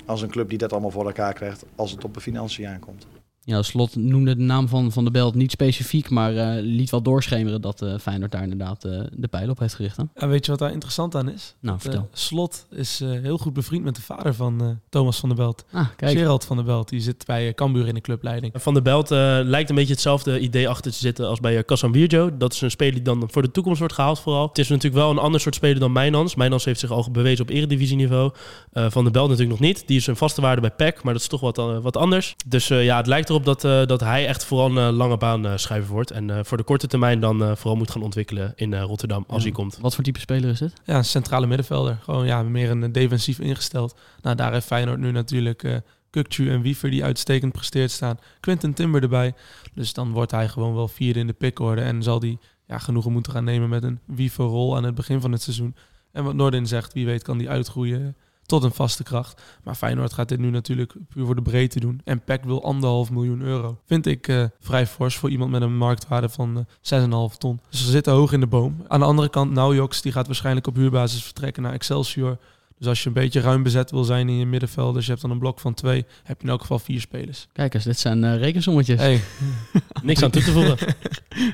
als 0.06 0.22
een 0.22 0.30
club 0.30 0.48
die 0.48 0.58
dat 0.58 0.72
allemaal 0.72 0.90
voor 0.90 1.06
elkaar 1.06 1.32
krijgt 1.32 1.64
als 1.74 1.90
het 1.90 2.04
op 2.04 2.14
de 2.14 2.20
financiën 2.20 2.66
aankomt. 2.66 3.06
Ja, 3.44 3.62
Slot 3.62 3.96
noemde 3.96 4.36
de 4.36 4.42
naam 4.42 4.68
van 4.68 4.92
Van 4.92 5.02
der 5.04 5.12
Belt 5.12 5.34
niet 5.34 5.50
specifiek, 5.50 6.10
maar 6.10 6.36
eh, 6.36 6.62
liet 6.62 6.90
wel 6.90 7.02
doorschemeren 7.02 7.60
dat 7.60 7.82
eh, 7.82 7.98
Feyenoord 7.98 8.32
daar 8.32 8.42
inderdaad 8.42 8.84
eh, 8.84 9.00
de 9.12 9.28
pijl 9.28 9.50
op 9.50 9.58
heeft 9.58 9.74
gericht. 9.74 9.96
Hè? 9.96 10.02
En 10.14 10.28
weet 10.28 10.44
je 10.44 10.50
wat 10.50 10.60
daar 10.60 10.72
interessant 10.72 11.14
aan 11.14 11.30
is? 11.30 11.54
Nou, 11.60 11.80
vertel. 11.80 12.08
Slot 12.12 12.66
is 12.70 13.00
eh, 13.00 13.08
heel 13.08 13.38
goed 13.38 13.52
bevriend 13.52 13.84
met 13.84 13.96
de 13.96 14.02
vader 14.02 14.34
van 14.34 14.60
eh, 14.60 14.68
Thomas 14.88 15.18
van 15.18 15.28
der 15.28 15.38
Belt. 15.38 15.64
Ah, 15.72 15.86
kijk. 15.96 16.18
Gerald 16.18 16.44
van 16.44 16.56
der 16.56 16.64
Belt, 16.64 16.88
die 16.88 17.00
zit 17.00 17.26
bij 17.26 17.54
Cambuur 17.54 17.86
in 17.86 17.94
de 17.94 18.00
clubleiding. 18.00 18.52
Van 18.56 18.74
der 18.74 18.82
Belt 18.82 19.10
eh, 19.10 19.38
lijkt 19.42 19.70
een 19.70 19.76
beetje 19.76 19.92
hetzelfde 19.92 20.40
idee 20.40 20.68
achter 20.68 20.92
te 20.92 20.98
zitten 20.98 21.28
als 21.28 21.40
bij 21.40 21.56
uh, 21.56 21.62
Casemiro. 21.62 22.36
Dat 22.36 22.52
is 22.52 22.60
een 22.60 22.70
speler 22.70 22.94
die 22.94 23.02
dan 23.02 23.28
voor 23.30 23.42
de 23.42 23.50
toekomst 23.50 23.78
wordt 23.78 23.94
gehaald 23.94 24.20
vooral. 24.20 24.48
Het 24.48 24.58
is 24.58 24.68
natuurlijk 24.68 25.02
wel 25.02 25.10
een 25.10 25.18
ander 25.18 25.40
soort 25.40 25.54
speler 25.54 25.80
dan 25.80 25.92
Mijnans. 25.92 26.34
Mijnans 26.34 26.64
heeft 26.64 26.80
zich 26.80 26.90
al 26.90 27.10
bewezen 27.12 27.44
op 27.44 27.50
eredivisieniveau. 27.50 28.32
Eh 28.72 28.86
van 28.90 29.02
der 29.02 29.12
Belt 29.12 29.28
natuurlijk 29.28 29.60
nog 29.60 29.68
niet. 29.68 29.86
Die 29.86 29.96
is 29.96 30.06
een 30.06 30.16
vaste 30.16 30.40
waarde 30.40 30.60
bij 30.60 30.70
PEC, 30.70 31.02
maar 31.02 31.12
dat 31.12 31.22
is 31.22 31.28
toch 31.28 31.40
wat, 31.40 31.56
wat 31.82 31.96
anders. 31.96 32.34
Dus 32.46 32.70
eh, 32.70 32.84
ja, 32.84 32.96
het 32.96 33.06
lijkt 33.06 33.29
erop 33.30 33.44
dat, 33.44 33.64
eh, 33.64 33.86
dat 33.86 34.00
hij 34.00 34.26
echt 34.26 34.44
vooral 34.44 34.70
een 34.76 34.88
eh, 34.88 34.96
lange 34.96 35.16
baan 35.16 35.46
eh, 35.46 35.56
schuiver 35.56 35.92
wordt. 35.92 36.10
En 36.10 36.30
eh, 36.30 36.38
voor 36.44 36.56
de 36.56 36.62
korte 36.62 36.86
termijn 36.86 37.20
dan 37.20 37.42
eh, 37.42 37.54
vooral 37.56 37.76
moet 37.76 37.90
gaan 37.90 38.02
ontwikkelen 38.02 38.52
in 38.56 38.74
eh, 38.74 38.82
Rotterdam 38.82 39.24
als 39.28 39.36
Ja. 39.38 39.42
hij 39.48 39.52
komt. 39.52 39.78
Wat 39.80 39.94
voor 39.94 40.04
type 40.04 40.20
speler 40.20 40.50
is 40.50 40.58
dit? 40.58 40.72
Ja, 40.84 40.96
een 40.96 41.04
centrale 41.04 41.46
middenvelder. 41.46 41.98
Gewoon 42.02 42.26
ja, 42.26 42.42
meer 42.42 42.70
een 42.70 42.92
defensief 42.92 43.38
ingesteld. 43.38 43.98
Nou, 44.22 44.36
daar 44.36 44.52
heeft 44.52 44.66
Feyenoord 44.66 44.98
nu 44.98 45.10
natuurlijk 45.10 45.62
eh 45.62 45.76
Kukcu 46.10 46.50
en 46.50 46.60
Wiever 46.62 46.90
die 46.90 47.04
uitstekend 47.04 47.52
presteert 47.52 47.90
staan. 47.90 48.18
Quinten 48.40 48.72
Timber 48.74 49.02
erbij. 49.02 49.34
Dus 49.74 49.92
dan 49.92 50.10
wordt 50.12 50.30
hij 50.30 50.48
gewoon 50.48 50.74
wel 50.74 50.88
vierde 50.88 51.18
in 51.20 51.26
de 51.26 51.32
pickorde. 51.32 51.80
En 51.82 52.02
zal 52.02 52.20
hij 52.20 52.38
ja, 52.66 52.78
genoegen 52.78 53.12
moeten 53.12 53.32
gaan 53.32 53.44
nemen 53.44 53.68
met 53.68 53.82
een 53.82 53.98
Wiever-rol 54.04 54.76
aan 54.76 54.84
het 54.84 54.94
begin 54.94 55.20
van 55.20 55.32
het 55.32 55.42
seizoen. 55.42 55.74
En 56.12 56.24
wat 56.24 56.34
Noordin 56.34 56.66
zegt, 56.66 56.92
wie 56.92 57.06
weet 57.06 57.22
kan 57.22 57.38
die 57.38 57.48
uitgroeien 57.48 58.16
tot 58.50 58.62
een 58.62 58.72
vaste 58.72 59.02
kracht. 59.02 59.42
Maar 59.62 59.74
Feyenoord 59.74 60.12
gaat 60.12 60.28
dit 60.28 60.38
nu 60.38 60.50
natuurlijk 60.50 60.94
puur 61.08 61.26
voor 61.26 61.34
de 61.34 61.42
breedte 61.42 61.80
doen. 61.80 62.00
En 62.04 62.20
PEC 62.24 62.44
wil 62.44 62.64
anderhalf 62.64 63.10
miljoen 63.10 63.40
euro. 63.40 63.78
Vind 63.86 64.06
ik 64.06 64.28
eh, 64.28 64.44
vrij 64.60 64.86
fors 64.86 65.16
voor 65.16 65.30
iemand 65.30 65.50
met 65.50 65.62
een 65.62 65.76
marktwaarde 65.76 66.28
van 66.28 66.66
eh 66.82 67.00
6,5 67.30 67.36
ton. 67.38 67.60
Dus 67.70 67.84
ze 67.84 67.90
zitten 67.90 68.12
hoog 68.12 68.32
in 68.32 68.40
de 68.40 68.46
boom. 68.46 68.84
Aan 68.88 69.00
de 69.00 69.06
andere 69.06 69.28
kant, 69.28 69.52
Naujoks, 69.52 70.02
die 70.02 70.12
gaat 70.12 70.26
waarschijnlijk 70.26 70.66
op 70.66 70.74
huurbasis 70.74 71.24
vertrekken 71.24 71.62
naar 71.62 71.72
Excelsior. 71.72 72.38
Dus 72.80 72.88
als 72.88 73.02
je 73.02 73.06
een 73.06 73.14
beetje 73.14 73.40
ruim 73.40 73.62
bezet 73.62 73.90
wil 73.90 74.04
zijn 74.04 74.28
in 74.28 74.36
je 74.36 74.46
middenveld, 74.46 74.94
dus 74.94 75.04
je 75.04 75.10
hebt 75.10 75.22
dan 75.22 75.30
een 75.30 75.38
blok 75.38 75.60
van 75.60 75.74
twee, 75.74 76.04
heb 76.22 76.36
je 76.40 76.44
in 76.44 76.50
elk 76.50 76.60
geval 76.60 76.78
vier 76.78 77.00
spelers. 77.00 77.48
Kijk 77.52 77.74
eens, 77.74 77.84
dit 77.84 77.98
zijn 77.98 78.24
eh, 78.24 78.36
rekensommetjes. 78.36 79.00
Hey, 79.00 79.20
Niks 80.02 80.22
aan 80.22 80.30
toe 80.30 80.42
te 80.42 80.50
voegen. 80.50 80.76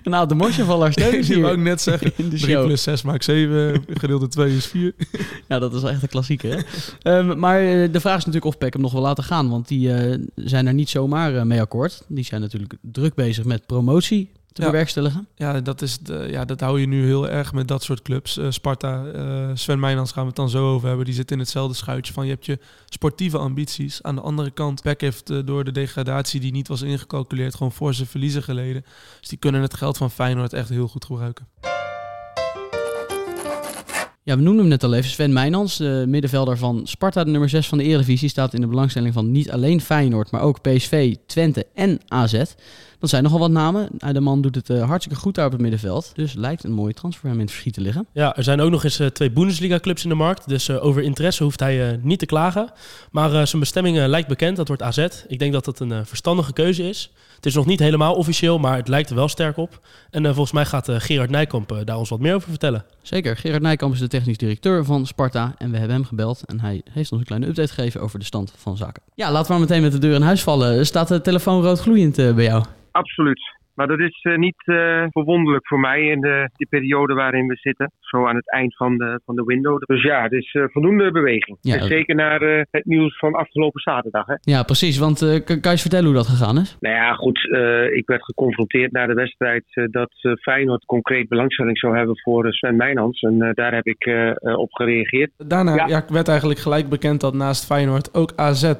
Nou, 0.02 0.28
de 0.28 0.34
Lars 0.34 0.94
Steuners 0.94 1.30
ik 1.30 1.40
wou 1.40 1.52
ook 1.52 1.62
net 1.62 1.80
zeggen, 1.80 2.12
in 2.16 2.28
de 2.28 2.36
3 2.36 2.50
show. 2.50 2.64
plus 2.64 2.82
6 2.82 3.02
maakt 3.02 3.24
7, 3.24 3.84
gedeeld 3.88 4.30
2 4.30 4.56
is 4.56 4.66
4. 4.66 4.94
Ja, 5.48 5.58
dat 5.58 5.74
is 5.74 5.82
echt 5.82 6.02
een 6.02 6.08
klassieker. 6.08 6.50
Hè? 6.56 6.62
Ehm, 7.02 7.38
maar 7.38 7.60
eh, 7.60 7.92
de 7.92 8.00
vraag 8.00 8.18
is 8.18 8.24
natuurlijk 8.24 8.44
of 8.44 8.58
Peck 8.58 8.72
hem 8.72 8.82
nog 8.82 8.92
wil 8.92 9.00
laten 9.00 9.24
gaan. 9.24 9.48
Want 9.48 9.68
die 9.68 9.92
eh, 9.92 10.18
zijn 10.34 10.66
er 10.66 10.74
niet 10.74 10.88
zomaar 10.88 11.46
mee 11.46 11.60
akkoord. 11.60 12.02
Die 12.08 12.24
zijn 12.24 12.40
natuurlijk 12.40 12.74
druk 12.80 13.14
bezig 13.14 13.44
met 13.44 13.66
promotie 13.66 14.30
te 14.56 14.62
Ja. 14.62 14.70
bewerkstelligen. 14.70 15.28
Ja, 15.34 15.60
dat, 15.60 15.82
is 15.82 15.98
de, 15.98 16.26
ja, 16.30 16.44
dat 16.44 16.60
hou 16.60 16.80
je 16.80 16.86
nu 16.86 17.04
heel 17.04 17.28
erg 17.28 17.52
met 17.52 17.68
dat 17.68 17.82
soort 17.82 18.02
clubs. 18.02 18.36
Eh, 18.38 18.46
Sparta, 18.50 19.04
eh, 19.06 19.50
Sven 19.54 19.78
Meijnans 19.80 20.12
gaan 20.12 20.22
we 20.22 20.28
het 20.28 20.36
dan 20.36 20.48
zo 20.48 20.72
over 20.74 20.88
hebben. 20.88 21.04
Die 21.04 21.14
zit 21.14 21.30
in 21.30 21.38
hetzelfde 21.38 21.74
schuitje 21.76 22.12
van 22.12 22.24
je 22.26 22.32
hebt 22.32 22.46
je 22.46 22.58
sportieve 22.88 23.38
ambities. 23.38 24.02
Aan 24.02 24.14
de 24.14 24.20
andere 24.20 24.50
kant, 24.50 24.82
Peck 24.82 25.00
heeft 25.00 25.30
eh, 25.30 25.38
door 25.44 25.64
de 25.64 25.72
degradatie 25.72 26.40
die 26.40 26.52
niet 26.52 26.68
was 26.68 26.82
ingecalculeerd 26.82 27.54
gewoon 27.54 27.72
voor 27.72 27.94
zijn 27.94 28.08
verliezen 28.08 28.42
geleden. 28.42 28.84
Dus 29.20 29.28
die 29.28 29.38
kunnen 29.38 29.60
het 29.62 29.74
geld 29.74 29.96
van 29.96 30.10
Feyenoord 30.10 30.52
echt 30.52 30.68
heel 30.68 30.88
goed 30.88 31.04
gebruiken. 31.04 31.46
Ja, 34.26 34.36
we 34.36 34.42
noemden 34.42 34.60
hem 34.60 34.68
net 34.68 34.84
al 34.84 34.94
even. 34.94 35.10
Sven 35.10 35.32
Meijnans, 35.32 35.76
de 35.76 36.04
middenvelder 36.08 36.58
van 36.58 36.80
Sparta, 36.84 37.24
de 37.24 37.30
nummer 37.30 37.48
6 37.48 37.68
van 37.68 37.78
de 37.78 37.84
Eredivisie, 37.84 38.28
staat 38.28 38.54
in 38.54 38.60
de 38.60 38.66
belangstelling 38.66 39.14
van 39.14 39.30
niet 39.30 39.50
alleen 39.50 39.80
Feyenoord, 39.80 40.30
maar 40.30 40.40
ook 40.40 40.60
PSV, 40.60 41.14
Twente 41.26 41.66
en 41.74 42.00
AZ. 42.08 42.42
Dat 42.98 43.10
zijn 43.10 43.22
nogal 43.22 43.38
wat 43.38 43.50
namen. 43.50 43.88
Nou, 43.98 44.12
de 44.12 44.20
man 44.20 44.40
doet 44.40 44.54
het 44.54 44.70
eh, 44.70 44.88
hartstikke 44.88 45.20
goed 45.20 45.34
daar 45.34 45.46
op 45.46 45.52
het 45.52 45.60
middenveld. 45.60 46.10
Dus 46.14 46.34
lijkt 46.34 46.64
een 46.64 46.72
mooie 46.72 46.94
transfer 46.94 47.24
hem 47.24 47.34
in 47.34 47.40
het 47.40 47.50
verschiet 47.50 47.74
te 47.74 47.80
liggen. 47.80 48.06
Ja, 48.12 48.36
er 48.36 48.42
zijn 48.42 48.60
ook 48.60 48.70
nog 48.70 48.84
eens 48.84 48.98
eh, 48.98 49.06
twee 49.06 49.30
Bundesliga-clubs 49.30 50.02
in 50.02 50.08
de 50.08 50.14
markt. 50.14 50.48
Dus 50.48 50.68
eh, 50.68 50.84
over 50.84 51.02
interesse 51.02 51.42
hoeft 51.42 51.60
hij 51.60 51.98
niet 52.02 52.18
te 52.18 52.26
klagen. 52.26 52.72
Maar 53.10 53.46
zijn 53.46 53.60
bestemming 53.60 54.06
lijkt 54.06 54.28
bekend. 54.28 54.56
Dat 54.56 54.68
wordt 54.68 54.82
AZ. 54.82 55.06
Ik 55.28 55.38
denk 55.38 55.52
dat 55.52 55.64
dat 55.64 55.80
een 55.80 56.06
verstandige 56.06 56.52
keuze 56.52 56.88
is. 56.88 57.12
Het 57.36 57.46
is 57.46 57.54
nog 57.54 57.66
niet 57.66 57.78
helemaal 57.78 58.14
officieel, 58.14 58.58
maar 58.58 58.76
het 58.76 58.88
lijkt 58.88 59.10
er 59.10 59.16
wel 59.16 59.28
sterk 59.28 59.56
op. 59.56 59.86
En 60.10 60.26
eh, 60.26 60.32
volgens 60.32 60.52
mij 60.52 60.64
gaat 60.64 60.88
eh, 60.88 60.96
Gerard 60.98 61.30
Nijkamp 61.30 61.72
eh, 61.72 61.78
daar 61.84 61.96
ons 61.96 62.08
wat 62.08 62.20
meer 62.20 62.34
over 62.34 62.48
vertellen. 62.48 62.84
Zeker, 63.02 63.36
Gerard 63.36 63.62
Nijkamp 63.62 63.94
is 63.94 63.98
de 63.98 64.08
technisch 64.08 64.36
directeur 64.36 64.84
van 64.84 65.06
Sparta 65.06 65.54
en 65.58 65.70
we 65.70 65.76
hebben 65.76 65.96
hem 65.96 66.04
gebeld 66.04 66.42
en 66.44 66.60
hij 66.60 66.82
heeft 66.90 67.12
ons 67.12 67.20
een 67.20 67.26
kleine 67.26 67.48
update 67.48 67.72
gegeven 67.72 68.00
over 68.00 68.18
de 68.18 68.24
stand 68.24 68.52
van 68.56 68.76
zaken. 68.76 69.02
Ja, 69.14 69.32
laten 69.32 69.46
we 69.46 69.58
maar 69.58 69.68
meteen 69.68 69.82
met 69.82 69.92
de 69.92 69.98
deur 69.98 70.14
in 70.14 70.22
huis 70.22 70.42
vallen. 70.42 70.86
Staat 70.86 71.08
de 71.08 71.20
telefoon 71.20 71.62
rood 71.62 71.80
gloeiend 71.80 72.16
bij 72.16 72.44
jou? 72.44 72.64
Absoluut. 72.90 73.55
Maar 73.76 73.86
dat 73.86 73.98
is 73.98 74.18
eh, 74.22 74.36
niet 74.36 74.62
eh, 74.64 75.04
verwonderlijk 75.10 75.66
voor 75.66 75.80
mij 75.80 76.02
in 76.02 76.20
de, 76.20 76.48
die 76.56 76.66
periode 76.70 77.14
waarin 77.14 77.46
we 77.46 77.56
zitten. 77.56 77.92
Zo 78.00 78.26
aan 78.26 78.36
het 78.36 78.50
eind 78.52 78.76
van 78.76 78.96
de, 78.98 79.20
van 79.24 79.34
de 79.36 79.42
window. 79.44 79.78
Dus 79.86 80.02
ja, 80.02 80.22
het 80.22 80.32
is 80.32 80.52
eh, 80.54 80.62
voldoende 80.66 81.10
beweging. 81.10 81.58
Ja, 81.60 81.80
zeker 81.80 82.14
naar 82.14 82.42
eh, 82.42 82.62
het 82.70 82.84
nieuws 82.84 83.18
van 83.18 83.34
afgelopen 83.34 83.80
zaterdag. 83.80 84.26
Hè? 84.26 84.34
Ja, 84.40 84.62
precies, 84.62 84.98
want 84.98 85.22
eh, 85.22 85.28
kan, 85.28 85.44
kan 85.44 85.56
je 85.62 85.70
eens 85.70 85.80
vertellen 85.80 86.06
hoe 86.06 86.14
dat 86.14 86.26
gegaan 86.26 86.58
is? 86.58 86.76
Nou 86.80 86.94
ja, 86.94 87.12
goed. 87.12 87.50
eh, 87.52 87.94
ik 87.96 88.06
werd 88.06 88.24
geconfronteerd 88.24 88.92
na 88.92 89.06
de 89.06 89.14
wedstrijd 89.14 89.64
eh, 89.66 89.84
dat 89.90 90.10
eh, 90.20 90.32
Feyenoord 90.32 90.84
concreet 90.84 91.28
belangstelling 91.28 91.78
zou 91.78 91.96
hebben 91.96 92.18
voor 92.20 92.52
Sven 92.52 92.76
Meijnans. 92.76 93.20
En 93.20 93.42
eh, 93.42 93.50
daar 93.54 93.74
heb 93.74 93.86
ik 93.86 94.04
op 94.56 94.72
gereageerd. 94.72 95.30
Daarna 95.36 95.74
Ja. 95.74 95.86
ja. 95.86 96.04
werd 96.08 96.28
eigenlijk 96.28 96.58
gelijk 96.60 96.88
bekend 96.88 97.20
dat 97.20 97.34
naast 97.34 97.66
Feyenoord 97.66 98.14
ook 98.14 98.32
AZ, 98.36 98.72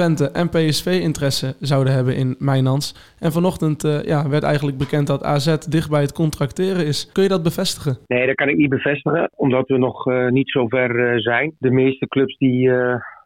Twente 0.00 0.30
en 0.30 0.48
PSV 0.48 0.86
interesse 0.86 1.54
zouden 1.60 1.92
hebben 1.92 2.16
in 2.16 2.36
Mijnans. 2.38 3.14
En 3.18 3.32
vanochtend 3.32 3.84
eh, 3.84 4.02
ja, 4.04 4.28
werd 4.28 4.42
eigenlijk 4.42 4.78
bekend 4.78 5.06
dat 5.06 5.24
AZ 5.24 5.56
dicht 5.68 5.90
bij 5.90 6.00
het 6.00 6.12
contracteren 6.12 6.86
is. 6.86 7.10
Kun 7.12 7.22
je 7.22 7.28
dat 7.28 7.42
bevestigen? 7.42 7.98
Nee, 8.06 8.26
dat 8.26 8.34
kan 8.34 8.48
ik 8.48 8.56
niet 8.56 8.68
bevestigen, 8.68 9.30
omdat 9.34 9.68
we 9.68 9.78
nog 9.78 10.06
eh, 10.06 10.28
niet 10.28 10.50
zo 10.50 10.68
ver 10.68 10.90
eh, 11.06 11.18
zijn. 11.18 11.54
De 11.58 11.70
meeste 11.70 12.06
clubs 12.06 12.36
die 12.36 12.70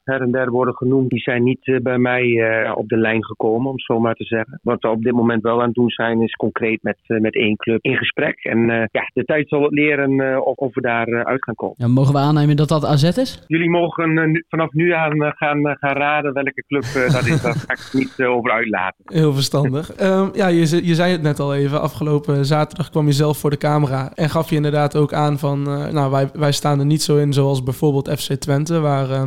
her 0.05 0.21
en 0.21 0.31
der 0.31 0.51
worden 0.51 0.75
genoemd, 0.75 1.11
die 1.11 1.21
zijn 1.21 1.43
niet 1.43 1.67
eh, 1.67 1.77
bij 1.83 1.99
mij 1.99 2.23
eh, 2.23 2.77
op 2.77 2.89
de 2.89 2.97
lijn 2.97 3.25
gekomen, 3.25 3.67
om 3.67 3.73
het 3.77 3.85
zo 3.85 4.01
maar 4.01 4.15
te 4.15 4.25
zeggen. 4.25 4.61
Wat 4.63 4.81
we 4.83 4.89
op 4.89 5.03
dit 5.03 5.13
moment 5.13 5.43
wel 5.43 5.61
aan 5.61 5.67
het 5.67 5.75
doen 5.75 5.91
zijn, 5.91 6.23
is 6.23 6.33
concreet 6.33 6.83
met, 6.83 6.97
eh, 7.07 7.21
met 7.21 7.35
één 7.35 7.57
club 7.57 7.79
in 7.85 7.97
gesprek. 7.97 8.45
En 8.45 8.71
eh, 8.71 8.85
ja, 8.91 9.11
de 9.15 9.25
tijd 9.25 9.49
zal 9.49 9.63
het 9.63 9.73
leren 9.73 10.21
eh, 10.21 10.39
of, 10.47 10.57
of 10.57 10.75
we 10.75 10.81
daar 10.81 11.25
uit 11.25 11.45
gaan 11.45 11.55
komen. 11.55 11.75
Ja, 11.79 11.89
mogen 11.89 12.13
we 12.13 12.19
aannemen 12.19 12.57
dat 12.57 12.69
dat 12.69 12.85
AZ 12.85 13.03
is? 13.17 13.45
Jullie 13.47 13.71
mogen 13.71 14.31
nu- 14.31 14.45
vanaf 14.49 14.73
nu 14.73 14.93
aan 14.93 15.33
gaan, 15.37 15.77
gaan 15.79 15.97
raden 15.97 16.33
welke 16.33 16.65
club 16.67 16.83
dat 16.83 17.27
is. 17.27 17.43
Daar 17.43 17.55
ga 17.55 17.73
ik 17.73 17.91
niet 17.93 18.27
over 18.27 18.51
uitlaten. 18.51 19.05
Heel 19.05 19.33
verstandig. 19.33 19.93
Ehm, 19.95 20.29
ja, 20.33 20.47
je, 20.49 20.87
je 20.87 20.95
zei 20.95 21.13
het 21.13 21.23
net 21.23 21.41
al 21.41 21.55
even. 21.55 21.81
Afgelopen 21.81 22.45
zaterdag 22.45 22.91
kwam 22.91 23.07
je 23.07 23.13
zelf 23.13 23.39
voor 23.39 23.51
de 23.51 23.57
camera. 23.57 24.11
En 24.15 24.31
gaf 24.31 24.51
je 24.51 24.57
inderdaad 24.57 24.97
ook 24.97 25.13
aan 25.13 25.39
van... 25.39 25.67
eh, 25.67 25.93
nou, 25.93 26.11
wij, 26.11 26.29
wij 26.33 26.53
staan 26.53 26.79
er 26.79 26.87
niet 26.87 27.03
zo 27.03 27.17
in 27.17 27.33
zoals 27.33 27.63
bijvoorbeeld 27.63 28.11
FC 28.21 28.33
Twente... 28.33 28.81
waar 28.81 29.11
eh, 29.11 29.23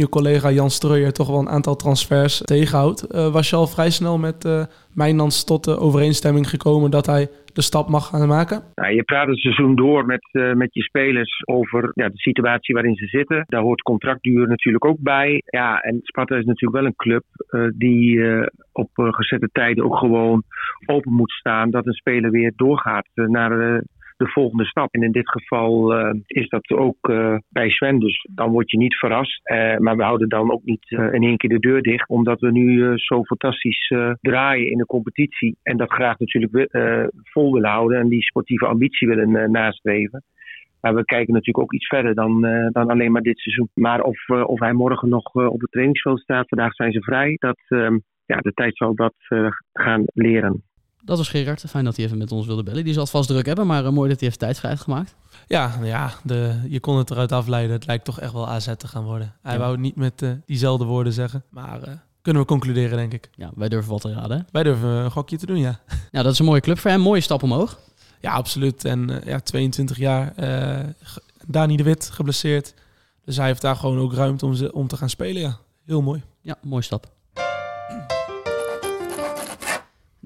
je 0.00 0.08
collega 0.08 0.50
Jan 0.50 0.70
Streuer 0.70 1.12
toch 1.12 1.28
wel 1.28 1.38
een 1.38 1.56
aantal 1.56 1.76
transfers 1.76 2.38
tegenhoudt. 2.44 3.00
Eh, 3.02 3.32
was 3.32 3.50
je 3.50 3.56
al 3.56 3.66
vrij 3.66 3.90
snel 3.90 4.18
met 4.18 4.44
eh 4.44 4.64
Mijnans 4.94 5.44
tot 5.44 5.64
de 5.64 5.78
overeenstemming 5.78 6.48
gekomen... 6.48 6.90
dat 6.90 7.06
hij 7.06 7.28
de 7.52 7.62
stap 7.62 7.88
mag 7.88 8.06
gaan 8.06 8.28
maken? 8.28 8.62
Nou, 8.74 8.94
je 8.94 9.02
praat 9.02 9.28
het 9.28 9.38
seizoen 9.38 9.74
door 9.74 10.06
met, 10.06 10.28
eh, 10.32 10.52
met 10.52 10.74
je 10.74 10.82
spelers 10.82 11.42
over 11.44 11.90
ja, 11.94 12.08
de 12.08 12.18
situatie 12.18 12.74
waarin 12.74 12.94
ze 12.94 13.06
zitten. 13.06 13.44
Daar 13.46 13.62
hoort 13.62 13.82
contractduur 13.82 14.48
natuurlijk 14.48 14.84
ook 14.84 15.00
bij. 15.00 15.42
Ja, 15.46 15.80
en 15.80 15.98
Sparta 16.02 16.36
is 16.36 16.44
natuurlijk 16.44 16.80
wel 16.80 16.86
een 16.86 16.96
club 16.96 17.24
die 17.78 18.20
op 18.72 18.90
gezette 18.94 19.48
tijden 19.52 19.84
ook 19.84 19.96
gewoon 19.96 20.42
open 20.86 21.12
moet 21.12 21.30
staan 21.30 21.70
dat 21.70 21.86
een 21.86 21.92
speler 21.92 22.30
weer 22.30 22.52
doorgaat 22.56 23.08
naar, 23.14 23.82
de 24.16 24.28
volgende 24.28 24.64
stap. 24.64 24.94
En 24.94 25.02
in 25.02 25.12
dit 25.12 25.30
geval 25.30 25.94
eh, 25.94 26.14
is 26.26 26.48
dat 26.48 26.70
ook 26.70 26.96
eh, 27.00 27.36
bij 27.48 27.70
Sven. 27.70 27.98
Dus 27.98 28.28
dan 28.30 28.50
word 28.50 28.70
je 28.70 28.76
niet 28.76 28.94
verrast. 28.94 29.40
Eh, 29.42 29.76
maar 29.76 29.96
we 29.96 30.02
houden 30.02 30.28
dan 30.28 30.52
ook 30.52 30.64
niet 30.64 30.90
in 30.90 31.22
één 31.22 31.36
keer 31.36 31.50
de 31.50 31.58
deur 31.58 31.82
dicht. 31.82 32.08
Omdat 32.08 32.40
we 32.40 32.50
nu 32.50 32.98
zo 32.98 33.24
fantastisch 33.24 33.92
draaien 34.20 34.70
in 34.70 34.78
de 34.78 34.86
competitie. 34.86 35.56
En 35.62 35.76
dat 35.76 35.92
graag 35.92 36.18
natuurlijk 36.18 36.68
vol 37.12 37.52
willen 37.52 37.70
houden. 37.70 37.98
En 37.98 38.08
die 38.08 38.22
sportieve 38.22 38.66
ambitie 38.66 39.08
willen 39.08 39.50
nastreven. 39.50 40.22
Maar 40.80 40.94
we 40.94 41.04
kijken 41.04 41.32
natuurlijk 41.32 41.64
ook 41.64 41.72
iets 41.72 41.86
verder 41.86 42.14
dan, 42.14 42.40
dan 42.72 42.90
alleen 42.90 43.12
maar 43.12 43.22
dit 43.22 43.38
seizoen. 43.38 43.68
Maar 43.74 44.02
of, 44.02 44.28
of 44.28 44.60
hij 44.60 44.72
morgen 44.72 45.08
nog 45.08 45.34
op 45.34 45.60
het 45.60 45.70
trainingsveld 45.70 46.20
staat, 46.20 46.48
vandaag 46.48 46.74
zijn 46.74 46.92
ze 46.92 47.02
vrij. 47.02 47.36
Dat, 47.38 47.58
ehm, 47.68 47.98
ja, 48.26 48.36
de 48.36 48.52
tijd 48.52 48.76
zal 48.76 48.94
dat 48.94 49.14
gaan 49.72 50.04
leren. 50.06 50.62
Dat 51.06 51.18
was 51.18 51.28
Gerard. 51.28 51.64
Fijn 51.68 51.84
dat 51.84 51.96
hij 51.96 52.04
even 52.04 52.18
met 52.18 52.32
ons 52.32 52.46
wilde 52.46 52.62
bellen. 52.62 52.84
Die 52.84 52.92
zal 52.92 53.02
het 53.02 53.10
vast 53.10 53.28
druk 53.28 53.46
hebben, 53.46 53.66
maar 53.66 53.84
eh, 53.84 53.90
mooi 53.92 54.08
dat 54.08 54.18
hij 54.20 54.28
even 54.28 54.40
tijd 54.40 54.58
vrij 54.58 54.70
heeft 54.70 54.82
gemaakt. 54.82 55.14
Ja, 55.46 55.68
nou 55.74 55.86
ja 55.86 56.12
de, 56.22 56.60
je 56.68 56.80
kon 56.80 56.96
het 56.96 57.10
eruit 57.10 57.32
afleiden. 57.32 57.72
Het 57.76 57.86
lijkt 57.86 58.04
toch 58.04 58.20
echt 58.20 58.32
wel 58.32 58.48
AZ 58.48 58.68
te 58.76 58.88
gaan 58.88 59.04
worden. 59.04 59.34
Hij 59.42 59.52
Ja. 59.52 59.58
wou 59.58 59.72
het 59.72 59.80
niet 59.80 59.96
met 59.96 60.22
eh, 60.22 60.30
diezelfde 60.46 60.84
woorden 60.84 61.12
zeggen. 61.12 61.44
Maar 61.50 61.82
eh, 61.82 61.92
kunnen 62.22 62.42
we 62.42 62.48
concluderen, 62.48 62.96
denk 62.96 63.12
ik. 63.12 63.30
Ja, 63.34 63.50
wij 63.54 63.68
durven 63.68 63.90
wat 63.90 64.00
te 64.00 64.12
raden. 64.12 64.36
hè? 64.38 64.42
Wij 64.52 64.62
durven 64.62 64.88
een 64.88 65.10
gokje 65.10 65.36
te 65.36 65.46
doen, 65.46 65.58
ja. 65.58 65.80
Ja, 66.12 66.22
dat 66.22 66.32
is 66.32 66.38
een 66.38 66.44
mooie 66.44 66.60
club 66.60 66.78
voor 66.78 66.90
hem. 66.90 67.00
Mooie 67.00 67.20
stap 67.20 67.42
omhoog. 67.42 67.78
Ja, 68.20 68.32
absoluut. 68.32 68.84
En 68.84 69.20
ja, 69.24 69.40
22 69.40 69.96
jaar. 69.96 70.32
Dani 71.46 71.76
de 71.76 71.82
Wit 71.82 72.10
geblesseerd. 72.12 72.74
Dus 73.24 73.36
hij 73.36 73.46
heeft 73.46 73.60
daar 73.60 73.76
gewoon 73.76 73.98
ook 73.98 74.12
ruimte 74.12 74.46
om, 74.46 74.54
ze, 74.54 74.72
om 74.72 74.86
te 74.88 74.96
gaan 74.96 75.10
spelen, 75.10 75.42
ja. 75.42 75.56
Heel 75.84 76.02
mooi. 76.02 76.22
Ja, 76.40 76.56
mooie 76.62 76.82
stap. 76.82 77.14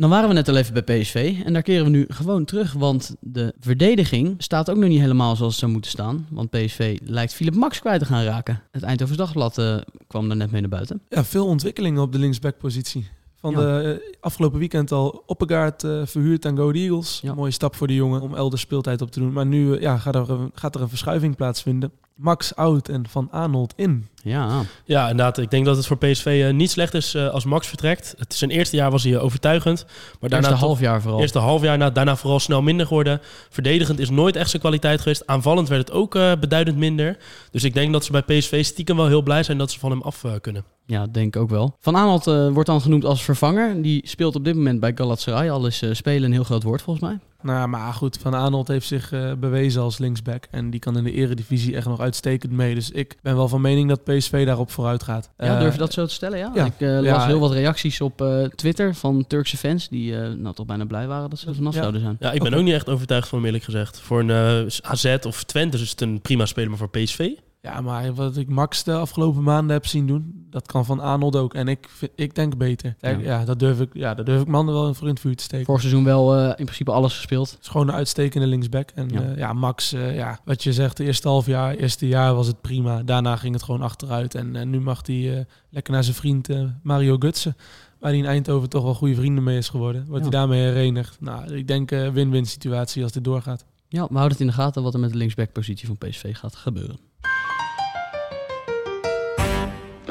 Dan 0.01 0.11
waren 0.11 0.29
we 0.29 0.35
net 0.35 0.49
al 0.49 0.57
even 0.57 0.85
bij 0.85 1.01
PSV 1.01 1.37
en 1.45 1.53
daar 1.53 1.63
keren 1.63 1.85
we 1.85 1.91
nu 1.91 2.05
gewoon 2.09 2.45
terug, 2.45 2.73
want 2.73 3.17
de 3.21 3.55
verdediging 3.61 4.35
staat 4.39 4.71
ook 4.71 4.77
nog 4.77 4.89
niet 4.89 5.01
helemaal 5.01 5.37
zoals 5.37 5.53
het 5.53 5.61
zou 5.61 5.73
moeten 5.73 5.91
staan. 5.91 6.27
Want 6.31 6.51
PSV 6.51 6.99
lijkt 7.03 7.35
Philip 7.35 7.55
Max 7.55 7.81
kwijt 7.81 8.01
te 8.01 8.07
gaan 8.07 8.25
raken. 8.25 8.63
Het 8.71 8.83
Eindhovens 8.83 9.19
Dagblad 9.19 9.59
eh, 9.59 9.77
kwam 10.07 10.29
daar 10.29 10.37
net 10.37 10.51
mee 10.51 10.61
naar 10.61 10.71
buiten. 10.71 11.01
Ja, 11.09 11.25
veel 11.25 11.47
ontwikkelingen 11.47 12.03
op 12.03 12.13
de 12.13 12.19
linksbackpositie. 12.19 13.09
Van 13.41 13.51
Ja. 13.51 13.57
de 13.59 14.17
afgelopen 14.21 14.59
weekend 14.59 14.93
al 14.93 15.23
Oppegaard 15.27 15.85
eh, 15.85 16.01
verhuurd 16.05 16.47
aan 16.47 16.57
Go 16.57 16.71
Eagles. 16.71 17.19
Ja. 17.23 17.35
Mooie 17.35 17.51
stap 17.51 17.75
voor 17.77 17.87
de 17.87 17.95
jongen 17.95 18.21
om 18.21 18.35
elders 18.35 18.63
speeltijd 18.63 19.03
op 19.03 19.11
te 19.11 19.19
doen. 19.21 19.33
Maar 19.33 19.47
nu 19.47 19.75
eh, 19.75 19.81
ja, 19.81 19.99
gaat, 19.99 20.15
er, 20.15 20.31
een- 20.31 20.51
gaat 20.55 20.75
er 20.75 20.81
een 20.81 20.89
verschuiving 20.89 21.37
plaatsvinden. 21.37 21.91
Max 22.15 22.55
out 22.57 22.89
en 22.89 23.09
Van 23.09 23.29
Arnold 23.31 23.73
in. 23.77 24.07
Ja, 24.23 24.63
Ja, 24.85 25.03
inderdaad. 25.03 25.39
Ik 25.39 25.51
denk 25.51 25.65
dat 25.65 25.77
het 25.77 25.87
voor 25.87 25.97
PSV 25.99 26.43
eh, 26.47 26.55
niet 26.55 26.71
slecht 26.71 26.95
is 26.95 27.17
als 27.17 27.45
Max 27.45 27.67
vertrekt. 27.67 28.15
Het 28.19 28.35
zijn 28.35 28.51
eerste 28.51 28.77
jaar 28.77 28.91
was 28.91 29.05
hij 29.05 29.19
overtuigend. 29.19 29.85
Maar 29.85 30.31
daarna 30.31 30.37
eerste 30.37 30.51
toch- 30.51 30.61
half 30.61 30.81
jaar 30.81 31.01
vooral. 31.03 31.21
Eerste 31.21 31.39
half 31.39 31.63
jaar, 31.63 31.79
na, 31.79 31.91
daarna 31.91 32.17
vooral 32.17 32.41
snel 32.41 32.63
minder 32.63 32.87
geworden. 32.87 33.21
Verdedigend 33.51 33.99
is 33.99 34.11
nooit 34.11 34.37
echt 34.37 34.51
zijn 34.51 34.63
kwaliteit 34.63 35.01
geweest. 35.01 35.27
Aanvallend 35.27 35.69
werd 35.69 35.89
het 35.89 35.97
ook 35.97 36.15
eh, 36.15 36.33
beduidend 36.41 36.77
minder. 36.77 37.17
Dus 37.51 37.65
ik 37.65 37.75
denk 37.75 37.93
dat 37.93 38.05
ze 38.05 38.13
bij 38.13 38.23
PSV 38.23 38.65
stiekem 38.65 38.97
wel 38.97 39.07
heel 39.07 39.23
blij 39.23 39.43
zijn 39.43 39.59
dat 39.59 39.71
ze 39.71 39.79
van 39.79 39.91
hem 39.91 40.03
af 40.03 40.25
kunnen. 40.41 40.65
Ja, 40.91 41.07
denk 41.07 41.35
ik 41.35 41.43
ook 41.43 41.51
wel. 41.51 41.77
Van 41.81 41.97
Aanholt 41.97 42.27
eh, 42.27 42.49
wordt 42.49 42.69
dan 42.69 42.81
genoemd 42.81 43.05
als 43.05 43.23
vervanger. 43.25 43.83
Die 43.83 44.09
speelt 44.09 44.35
op 44.37 44.45
dit 44.45 44.55
moment 44.55 44.81
bij 44.81 44.93
Galatasaray. 44.95 45.51
Al 45.51 45.67
is 45.67 45.83
eh, 45.83 45.93
spelen 45.93 46.25
een 46.25 46.33
heel 46.33 46.45
groot 46.45 46.63
woord 46.63 46.83
volgens 46.83 47.07
mij. 47.09 47.19
Nou, 47.43 47.69
maar 47.69 47.93
goed, 47.93 48.19
Van 48.21 48.35
Arnold 48.35 48.69
heeft 48.69 48.87
zich 48.87 49.13
eh, 49.13 49.33
bewezen 49.39 49.83
als 49.83 49.99
linksback. 49.99 50.47
En 50.51 50.71
die 50.71 50.81
kan 50.81 50.97
in 50.97 51.05
de 51.05 51.13
eredivisie 51.13 51.77
echt 51.77 51.87
nog 51.87 52.01
uitstekend 52.01 52.53
mee. 52.53 52.75
Dus 52.75 52.91
ik 52.91 53.17
ben 53.23 53.37
wel 53.37 53.49
van 53.49 53.61
mening 53.61 53.89
dat 53.89 54.05
PSV 54.05 54.47
daarop 54.47 54.71
vooruit 54.71 55.03
gaat. 55.03 55.31
Ja, 55.39 55.59
durf 55.59 55.73
je 55.73 55.79
dat 55.79 55.93
zo 55.93 56.07
te 56.07 56.13
stellen? 56.15 56.39
Ja. 56.39 56.51
ja. 56.55 56.65
Ik 56.65 56.73
eh, 56.81 56.89
las 56.89 57.05
Ja. 57.05 57.27
heel 57.27 57.39
wat 57.39 57.53
reacties 57.53 58.01
op 58.01 58.21
eh, 58.21 58.45
Twitter 58.45 58.95
van 58.95 59.25
Turkse 59.27 59.57
fans 59.57 59.89
die 59.89 60.17
eh, 60.21 60.33
nou, 60.33 60.55
toch 60.55 60.67
bijna 60.67 60.85
blij 60.85 61.07
waren 61.07 61.31
dat 61.31 61.39
ze 61.39 61.47
er 61.47 61.55
vanaf 61.55 61.75
Ja. 61.75 61.81
zouden 61.81 62.01
zijn. 62.01 62.17
Ja, 62.21 62.33
ik 62.33 62.43
ben 62.43 62.55
ook 62.55 62.65
niet 62.65 62.75
echt 62.75 62.89
overtuigd 62.89 63.29
van 63.29 63.39
hem 63.39 63.47
eerlijk 63.47 63.65
gezegd. 63.65 64.01
Voor 64.01 64.21
een 64.21 64.71
AZ 64.83 65.17
of 65.27 65.45
Twente 65.45 65.79
is 65.79 65.91
het 65.91 66.01
een 66.01 66.21
prima 66.21 66.47
speler, 66.47 66.69
maar 66.69 66.79
voor 66.79 66.91
PSV... 66.91 67.29
Ja, 67.63 67.81
maar 67.81 68.15
wat 68.15 68.37
ik 68.37 68.49
Max 68.49 68.85
de 68.85 68.95
afgelopen 68.95 69.43
maanden 69.43 69.73
heb 69.73 69.87
zien 69.87 70.07
doen, 70.07 70.47
dat 70.51 70.67
kan 70.67 70.85
Van 70.85 71.01
Arnold 71.01 71.37
ook. 71.37 71.55
En 71.55 71.69
ik, 71.69 71.87
vind- 71.89 72.11
ik 72.15 72.35
denk 72.35 72.57
beter. 72.57 72.97
Ja. 73.01 73.09
Ja. 73.11 73.45
dat 73.45 73.59
durf 73.59 73.81
ik, 73.81 73.89
ja, 73.93 74.15
dat 74.15 74.27
durf 74.27 74.41
ik 74.41 74.47
mannen 74.47 74.75
wel 74.75 74.95
voor 74.95 75.07
in 75.07 75.13
het 75.13 75.23
vuur 75.23 75.37
te 75.37 75.43
steken. 75.43 75.67
Vorig 75.67 75.81
seizoen 75.81 76.05
wel 76.05 76.37
eh, 76.37 76.49
in 76.49 76.65
principe 76.65 76.91
alles 76.93 77.15
gespeeld. 77.15 77.51
Het 77.51 77.59
is 77.63 77.69
gewoon 77.69 77.89
een 77.89 77.95
uitstekende 77.95 78.47
linksback. 78.47 78.91
En 78.95 79.09
Ja. 79.09 79.21
ja, 79.21 79.37
ja 79.37 79.53
Max, 79.53 79.93
eh, 79.93 80.15
ja, 80.17 80.41
wat 80.45 80.63
je 80.63 80.73
zegt, 80.73 80.97
de 80.97 81.05
eerste 81.05 81.29
half 81.29 81.47
jaar, 81.47 81.75
eerste 81.75 82.09
jaar 82.09 82.35
was 82.35 82.47
het 82.47 82.61
prima. 82.61 83.03
Daarna 83.03 83.37
ging 83.37 83.55
het 83.55 83.63
gewoon 83.63 83.83
achteruit. 83.83 84.35
En, 84.35 84.57
eh, 84.57 84.67
nu 84.67 84.81
mag 84.81 85.07
hij 85.07 85.37
eh, 85.39 85.45
lekker 85.71 85.93
naar 85.93 86.05
zijn 86.05 86.17
vriend 86.17 86.49
eh, 86.49 86.65
Mario 86.83 87.17
Gutsen. 87.19 87.57
Waar 87.99 88.11
hij 88.11 88.19
in 88.19 88.27
Eindhoven 88.27 88.69
toch 88.69 88.83
wel 88.83 88.95
goede 88.95 89.15
vrienden 89.15 89.45
mee 89.45 89.57
is 89.59 89.69
geworden. 89.69 90.05
Wordt 90.09 90.25
Ja. 90.25 90.31
hij 90.31 90.39
daarmee 90.39 90.61
herenigd. 90.63 91.17
Nou, 91.21 91.55
ik 91.57 91.67
denk 91.67 91.91
eh, 91.91 92.09
win-win 92.09 92.47
situatie 92.47 93.03
als 93.03 93.13
dit 93.13 93.25
doorgaat. 93.25 93.65
Ja, 93.89 94.01
we 94.07 94.13
houden 94.15 94.31
het 94.33 94.41
in 94.41 94.47
de 94.47 94.53
gaten 94.53 94.83
wat 94.83 94.95
er 94.95 95.01
met 95.01 95.11
de 95.11 95.17
linksback-positie 95.17 95.87
van 95.87 95.99
PSV 95.99 96.37
gaat 96.37 96.55
gebeuren. 96.57 96.99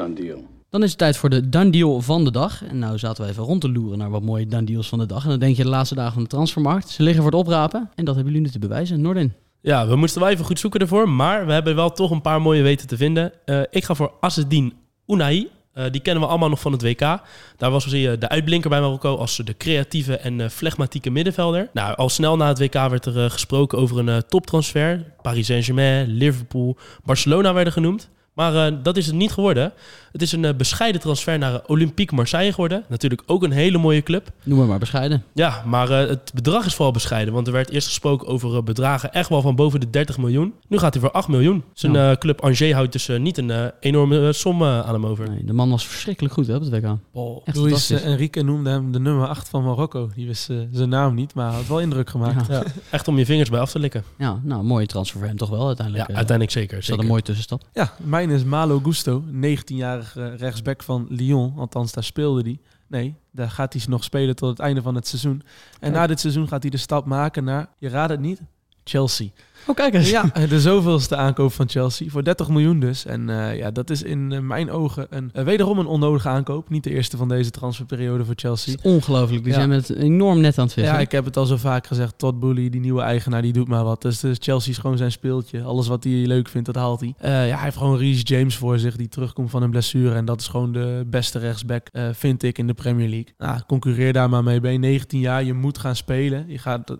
Done 0.00 0.14
deal. 0.14 0.46
Dan 0.70 0.82
is 0.82 0.88
het 0.88 0.98
tijd 0.98 1.16
voor 1.16 1.30
de 1.30 1.48
done 1.48 1.70
deal 1.70 2.00
van 2.00 2.24
de 2.24 2.30
dag. 2.30 2.64
En 2.64 2.78
nou 2.78 2.98
zaten 2.98 3.24
we 3.24 3.30
even 3.30 3.44
rond 3.44 3.60
te 3.60 3.72
loeren 3.72 3.98
naar 3.98 4.10
wat 4.10 4.22
mooie 4.22 4.46
done 4.46 4.64
deals 4.64 4.88
van 4.88 4.98
de 4.98 5.06
dag. 5.06 5.22
En 5.24 5.30
dan 5.30 5.38
denk 5.38 5.56
je 5.56 5.62
de 5.62 5.68
laatste 5.68 5.94
dagen 5.94 6.12
van 6.12 6.22
de 6.22 6.28
transfermarkt. 6.28 6.88
Ze 6.88 7.02
liggen 7.02 7.22
voor 7.22 7.30
het 7.32 7.40
oprapen. 7.40 7.90
En 7.94 8.04
dat 8.04 8.14
hebben 8.14 8.32
jullie 8.32 8.46
nu 8.46 8.52
te 8.52 8.58
bewijzen. 8.58 9.00
Noordin. 9.00 9.32
Ja, 9.60 9.86
we 9.86 9.96
moesten 9.96 10.20
wel 10.20 10.30
even 10.30 10.44
goed 10.44 10.58
zoeken 10.58 10.80
ervoor, 10.80 11.08
maar 11.08 11.46
we 11.46 11.52
hebben 11.52 11.74
wel 11.74 11.92
toch 11.92 12.10
een 12.10 12.20
paar 12.20 12.42
mooie 12.42 12.62
weten 12.62 12.86
te 12.86 12.96
vinden. 12.96 13.32
Eh, 13.44 13.60
ik 13.70 13.84
ga 13.84 13.94
voor 13.94 14.12
Assedin 14.20 14.72
Unai. 15.06 15.48
Eh, 15.72 15.84
die 15.90 16.00
kennen 16.00 16.22
we 16.22 16.28
allemaal 16.28 16.48
nog 16.48 16.60
van 16.60 16.72
het 16.72 16.82
WK. 16.82 17.20
Daar 17.56 17.70
was 17.70 17.92
eh, 17.92 18.12
de 18.18 18.28
uitblinker 18.28 18.70
bij 18.70 18.80
Marokko 18.80 19.16
als 19.16 19.36
de 19.36 19.56
creatieve 19.56 20.16
en 20.16 20.40
eh, 20.40 20.48
flegmatieke 20.48 21.10
middenvelder. 21.10 21.68
Nou, 21.72 21.96
al 21.96 22.08
snel 22.08 22.36
na 22.36 22.48
het 22.48 22.58
WK 22.58 22.72
werd 22.72 23.06
er 23.06 23.30
gesproken 23.30 23.78
over 23.78 24.08
een 24.08 24.22
toptransfer. 24.28 25.04
Paris 25.22 25.46
Saint-Germain, 25.46 26.06
Liverpool, 26.08 26.76
Barcelona 27.04 27.52
werden 27.52 27.72
genoemd. 27.72 28.10
Maar 28.40 28.66
eh, 28.66 28.76
dat 28.82 28.96
is 28.96 29.06
het 29.06 29.14
niet 29.14 29.32
geworden. 29.32 29.72
Het 30.12 30.22
is 30.22 30.32
een 30.32 30.44
eh, 30.44 30.54
bescheiden 30.54 31.00
transfer 31.00 31.38
naar 31.38 31.54
eh, 31.54 31.60
Olympique 31.66 32.14
Marseille 32.16 32.50
geworden. 32.52 32.84
Natuurlijk 32.88 33.22
ook 33.26 33.42
een 33.42 33.50
hele 33.50 33.78
mooie 33.78 34.02
club. 34.02 34.30
Noem 34.42 34.58
maar 34.58 34.66
maar 34.66 34.78
bescheiden. 34.78 35.24
Ja, 35.32 35.62
maar 35.66 35.90
eh, 35.90 36.08
het 36.08 36.30
bedrag 36.34 36.66
is 36.66 36.74
vooral 36.74 36.92
bescheiden. 36.92 37.34
Want 37.34 37.46
er 37.46 37.52
werd 37.52 37.70
eerst 37.70 37.86
gesproken 37.86 38.26
over 38.28 38.64
bedragen 38.64 39.12
echt 39.12 39.28
wel 39.28 39.42
van 39.42 39.54
boven 39.56 39.80
de 39.80 39.90
30 39.90 40.18
miljoen. 40.18 40.52
Nu 40.68 40.78
gaat 40.78 40.92
hij 40.92 41.02
voor 41.02 41.10
8 41.12 41.28
miljoen. 41.28 41.64
Zijn 41.74 41.92
Ja. 41.92 42.10
eh, 42.10 42.16
club 42.16 42.40
Angers 42.40 42.72
houdt 42.72 42.92
dus 42.92 43.08
niet 43.18 43.38
een 43.38 43.72
enorme 43.80 44.32
som 44.32 44.64
aan 44.64 44.92
hem 44.94 45.06
over. 45.06 45.28
Nee, 45.30 45.44
de 45.44 45.52
man 45.52 45.70
was 45.70 45.86
verschrikkelijk 45.86 46.34
goed 46.34 46.46
hè, 46.46 46.54
op 46.54 46.60
het 46.60 46.70
WK. 46.70 46.96
Echt 47.44 47.56
Luis 47.56 47.90
Enrique 47.90 48.42
noemde 48.42 48.70
hem 48.70 48.92
de 48.92 49.00
nummer 49.00 49.26
8 49.28 49.48
van 49.48 49.64
Marokko. 49.64 50.10
Die 50.14 50.26
wist 50.26 50.48
zijn 50.72 50.88
naam 50.88 51.14
niet, 51.14 51.34
maar 51.34 51.52
had 51.52 51.66
wel 51.66 51.80
indruk 51.80 52.10
gemaakt. 52.10 52.46
Ja. 52.46 52.54
Ja, 52.54 52.62
echt 52.90 53.08
om 53.08 53.18
je 53.18 53.24
vingers 53.24 53.50
bij 53.50 53.60
af 53.60 53.70
te 53.70 53.78
likken. 53.78 54.04
Ja, 54.18 54.40
nou, 54.42 54.62
mooie 54.62 54.86
transfer 54.86 55.18
voor 55.18 55.28
hem 55.28 55.36
toch 55.36 55.48
wel 55.50 55.60
Ja, 55.60 55.66
uiteindelijk. 55.66 56.08
eh, 56.08 56.16
uiteindelijk 56.16 56.56
zeker. 56.56 56.78
is 56.78 56.78
dat 56.78 56.84
zeker. 56.86 57.02
een 57.02 57.08
mooie 57.10 57.22
tussenstap. 57.22 57.62
Ja, 57.72 57.92
mijn 57.96 58.29
is 58.30 58.44
Malo 58.44 58.78
Gusto, 58.78 59.24
19-jarige 59.32 60.34
rechtsback 60.34 60.82
van 60.82 61.06
Lyon. 61.08 61.54
Althans, 61.56 61.92
daar 61.92 62.04
speelde 62.04 62.42
hij. 62.42 62.60
Nee, 62.86 63.14
daar 63.30 63.50
gaat 63.50 63.72
hij 63.72 63.82
nog 63.88 64.04
spelen 64.04 64.36
tot 64.36 64.48
het 64.48 64.58
einde 64.58 64.82
van 64.82 64.94
het 64.94 65.06
seizoen. 65.06 65.42
En 65.80 65.92
na 65.92 66.06
dit 66.06 66.20
seizoen 66.20 66.48
gaat 66.48 66.62
hij 66.62 66.70
de 66.70 66.76
stap 66.76 67.06
maken 67.06 67.44
naar, 67.44 67.68
je 67.78 67.88
raadt 67.88 68.10
het 68.10 68.20
niet, 68.20 68.40
Chelsea. 68.84 69.28
Oh, 69.66 69.74
kijk 69.76 69.94
eens. 69.94 70.10
Ja, 70.10 70.22
de 70.48 70.60
zoveelste 70.60 71.16
aankoop 71.16 71.52
van 71.52 71.68
Chelsea. 71.68 72.08
Voor 72.10 72.24
30 72.24 72.48
miljoen 72.48 72.80
dus. 72.80 73.06
En 73.06 73.28
eh, 73.30 73.56
ja, 73.56 73.70
dat 73.70 73.90
is 73.90 74.02
in 74.02 74.32
eh, 74.32 74.40
mijn 74.40 74.70
ogen 74.70 75.06
een, 75.10 75.30
eh, 75.32 75.44
wederom 75.44 75.78
een 75.78 75.86
onnodige 75.86 76.28
aankoop. 76.28 76.68
Niet 76.70 76.84
de 76.84 76.90
eerste 76.90 77.16
van 77.16 77.28
deze 77.28 77.50
transferperiode 77.50 78.24
voor 78.24 78.34
Chelsea. 78.36 78.72
Het 78.74 78.84
is 78.84 78.90
ongelooflijk. 78.92 79.42
Die 79.44 79.52
Ja. 79.52 79.58
zijn 79.58 79.68
met 79.68 79.90
enorm 79.94 80.40
net 80.40 80.58
aan 80.58 80.64
het 80.64 80.72
vissen. 80.72 80.94
Ja, 80.94 81.00
ik 81.00 81.12
heb 81.12 81.24
het 81.24 81.36
al 81.36 81.46
zo 81.46 81.56
vaak 81.56 81.86
gezegd. 81.86 82.18
Todd 82.18 82.38
Boehly, 82.40 82.68
die 82.70 82.80
nieuwe 82.80 83.02
eigenaar, 83.02 83.42
die 83.42 83.52
doet 83.52 83.68
maar 83.68 83.84
wat. 83.84 84.02
Dus, 84.02 84.20
dus 84.20 84.36
Chelsea 84.40 84.72
is 84.72 84.78
gewoon 84.78 84.96
zijn 84.96 85.12
speeltje. 85.12 85.62
Alles 85.62 85.88
wat 85.88 86.04
hij 86.04 86.12
leuk 86.12 86.48
vindt, 86.48 86.66
dat 86.66 86.76
haalt 86.76 87.00
hij. 87.00 87.14
Eh, 87.18 87.30
ja, 87.48 87.54
hij 87.54 87.64
heeft 87.64 87.76
gewoon 87.76 87.98
Reece 87.98 88.22
James 88.22 88.56
voor 88.56 88.78
zich, 88.78 88.96
die 88.96 89.08
terugkomt 89.08 89.50
van 89.50 89.62
een 89.62 89.70
blessure. 89.70 90.14
En 90.14 90.24
dat 90.24 90.40
is 90.40 90.48
gewoon 90.48 90.72
de 90.72 91.04
beste 91.06 91.38
rechtsback, 91.38 91.88
eh, 91.92 92.08
vind 92.12 92.42
ik, 92.42 92.58
in 92.58 92.66
de 92.66 92.74
Premier 92.74 93.08
League. 93.08 93.34
Nou, 93.38 93.60
concurreer 93.66 94.12
daar 94.12 94.28
maar 94.30 94.42
mee. 94.44 94.60
Ben 94.60 94.72
je 94.72 94.78
19 94.78 95.20
jaar, 95.20 95.44
je 95.44 95.54
moet 95.54 95.78
gaan 95.78 95.96
spelen. 95.96 96.44
Je 96.48 96.58
gaat 96.58 96.96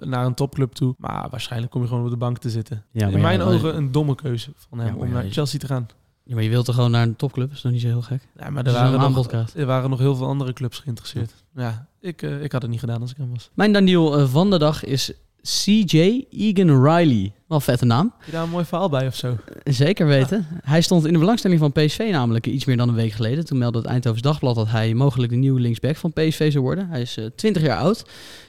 naar 0.00 0.26
een 0.26 0.34
topclub 0.34 0.72
toe. 0.72 0.94
Maar 0.98 1.26
waarschijnlijk 1.30 1.72
kom 1.72 1.82
je 1.82 1.88
gewoon 1.88 2.02
op 2.04 2.10
de 2.10 2.16
bank 2.16 2.38
te 2.38 2.50
zitten. 2.50 2.84
Ja, 2.90 3.08
in 3.08 3.20
mijn 3.20 3.38
ja, 3.38 3.44
ogen 3.44 3.76
een 3.76 3.92
domme 3.92 4.14
keuze 4.14 4.50
van 4.56 4.78
hem 4.78 4.96
om 4.96 5.10
naar 5.10 5.24
Chelsea 5.30 5.58
te 5.58 5.66
gaan. 5.66 5.86
Ja, 6.24 6.34
maar 6.34 6.42
je 6.42 6.48
wilt 6.48 6.68
er 6.68 6.74
gewoon 6.74 6.90
naar 6.90 7.02
een 7.02 7.16
topclub. 7.16 7.48
Dat 7.48 7.56
is 7.56 7.62
nog 7.62 7.72
niet 7.72 7.80
zo 7.80 7.86
heel 7.86 8.02
gek. 8.02 8.28
Ja, 8.38 8.50
maar 8.50 8.66
er 8.66 8.72
waren, 8.72 9.12
nog, 9.12 9.32
er 9.54 9.66
waren 9.66 9.90
nog 9.90 9.98
heel 9.98 10.16
veel 10.16 10.26
andere 10.26 10.52
clubs 10.52 10.78
geïnteresseerd. 10.78 11.32
Ja, 11.54 11.86
ik, 12.00 12.22
eh, 12.22 12.42
ik 12.42 12.52
had 12.52 12.62
het 12.62 12.70
niet 12.70 12.80
gedaan 12.80 13.00
als 13.00 13.10
ik 13.10 13.16
hem 13.16 13.30
was. 13.30 13.50
Mijn 13.54 13.72
Daniel 13.72 14.18
eh, 14.18 14.28
van 14.28 14.50
de 14.50 14.58
dag 14.58 14.84
is 14.84 15.12
CJ 15.44 16.24
Egan 16.30 16.84
Riley. 16.84 17.32
Wel 17.48 17.58
een 17.58 17.60
vette 17.60 17.84
naam. 17.84 18.12
Heb 18.16 18.26
je 18.26 18.32
daar 18.32 18.42
een 18.42 18.50
mooi 18.50 18.64
verhaal 18.64 18.88
bij 18.88 19.06
of 19.06 19.14
zo? 19.14 19.36
Zeker 19.64 20.06
weten. 20.06 20.46
Hij 20.62 20.80
stond 20.80 21.06
in 21.06 21.12
de 21.12 21.18
belangstelling 21.18 21.60
van 21.60 21.72
PSV 21.72 22.08
namelijk 22.10 22.46
iets 22.46 22.64
meer 22.64 22.76
dan 22.76 22.88
een 22.88 22.94
week 22.94 23.12
geleden. 23.12 23.44
Toen 23.44 23.58
meldde 23.58 23.78
het 23.78 23.88
Eindhovens 23.88 24.22
Dagblad 24.22 24.54
dat 24.54 24.68
hij 24.68 24.94
mogelijk 24.94 25.32
de 25.32 25.38
nieuwe 25.38 25.60
linksback 25.60 25.96
van 25.96 26.12
PSV 26.12 26.52
zou 26.52 26.64
worden. 26.64 26.88
Hij 26.88 27.00
is 27.00 27.16
eh, 27.16 27.24
20 27.36 27.62
jaar 27.62 27.78
oud. 27.78 28.04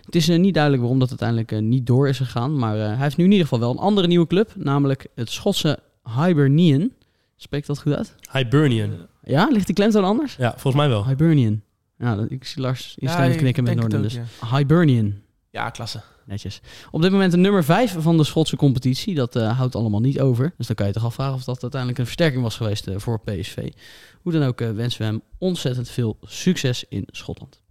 Het 0.06 0.16
is 0.16 0.30
eh, 0.30 0.40
niet 0.40 0.54
duidelijk 0.54 0.82
waarom 0.84 1.00
dat 1.00 1.10
uiteindelijk 1.10 1.52
eh, 1.52 1.60
niet 1.60 1.86
door 1.86 2.08
is 2.08 2.18
gegaan. 2.18 2.58
Maar 2.58 2.80
eh, 2.80 2.86
hij 2.86 2.96
heeft 2.98 3.18
nu 3.18 3.24
in 3.24 3.32
ieder 3.32 3.48
geval 3.48 3.60
wel 3.60 3.72
een 3.72 3.78
andere 3.78 4.08
nieuwe 4.08 4.28
club. 4.28 4.52
Namelijk 4.56 5.08
het 5.16 5.30
Schotse 5.32 5.80
Hibernian. 6.18 6.92
Spreekt 7.36 7.68
dat 7.68 7.82
goed 7.82 7.94
uit? 7.94 8.16
Hibernian. 8.32 8.92
Ja, 9.24 9.48
ligt 9.52 9.66
die 9.66 9.76
klemtoon 9.76 10.04
anders? 10.04 10.36
Ja, 10.36 10.52
volgens 10.52 10.76
mij 10.76 10.90
wel. 10.90 11.08
Hibernian. 11.08 11.62
Ja, 11.98 12.26
ik 12.30 12.44
zie 12.44 12.62
Lars 12.62 12.96
instemmend 12.98 13.34
ik 13.34 13.40
knikken 13.40 13.64
met 13.64 13.76
Noorden. 13.76 14.02
Dus 14.02 14.20
Hibernian. 14.52 15.14
Ja, 15.50 15.70
klasse. 15.70 16.02
Netjes. 16.26 16.62
Op 16.92 17.02
dit 17.02 17.12
moment 17.12 17.32
de 17.32 17.38
nummer 17.38 17.64
5 17.64 17.96
van 18.00 18.18
de 18.18 18.24
Schotse 18.24 18.56
competitie. 18.56 19.16
Dat 19.16 19.36
eh, 19.36 19.58
houdt 19.58 19.76
allemaal 19.76 20.00
niet 20.00 20.20
over. 20.20 20.54
Dus 20.58 20.68
dan 20.68 20.76
kan 20.76 20.88
je 20.88 20.94
toch 20.94 21.06
afvragen 21.06 21.34
of 21.34 21.44
dat 21.44 21.62
uiteindelijk 21.62 22.00
een 22.00 22.06
versterking 22.06 22.44
was 22.44 22.56
geweest 22.56 22.88
eh, 22.88 22.96
voor 22.98 23.20
PSV. 23.20 23.72
Hoe 24.22 24.32
dan 24.32 24.44
ook 24.44 24.62
eh, 24.62 24.72
wensen 24.72 25.00
we 25.00 25.06
hem 25.06 25.22
ontzettend 25.38 25.90
veel 25.90 26.18
succes 26.22 26.86
in 26.90 27.08
Schotland. 27.12 27.62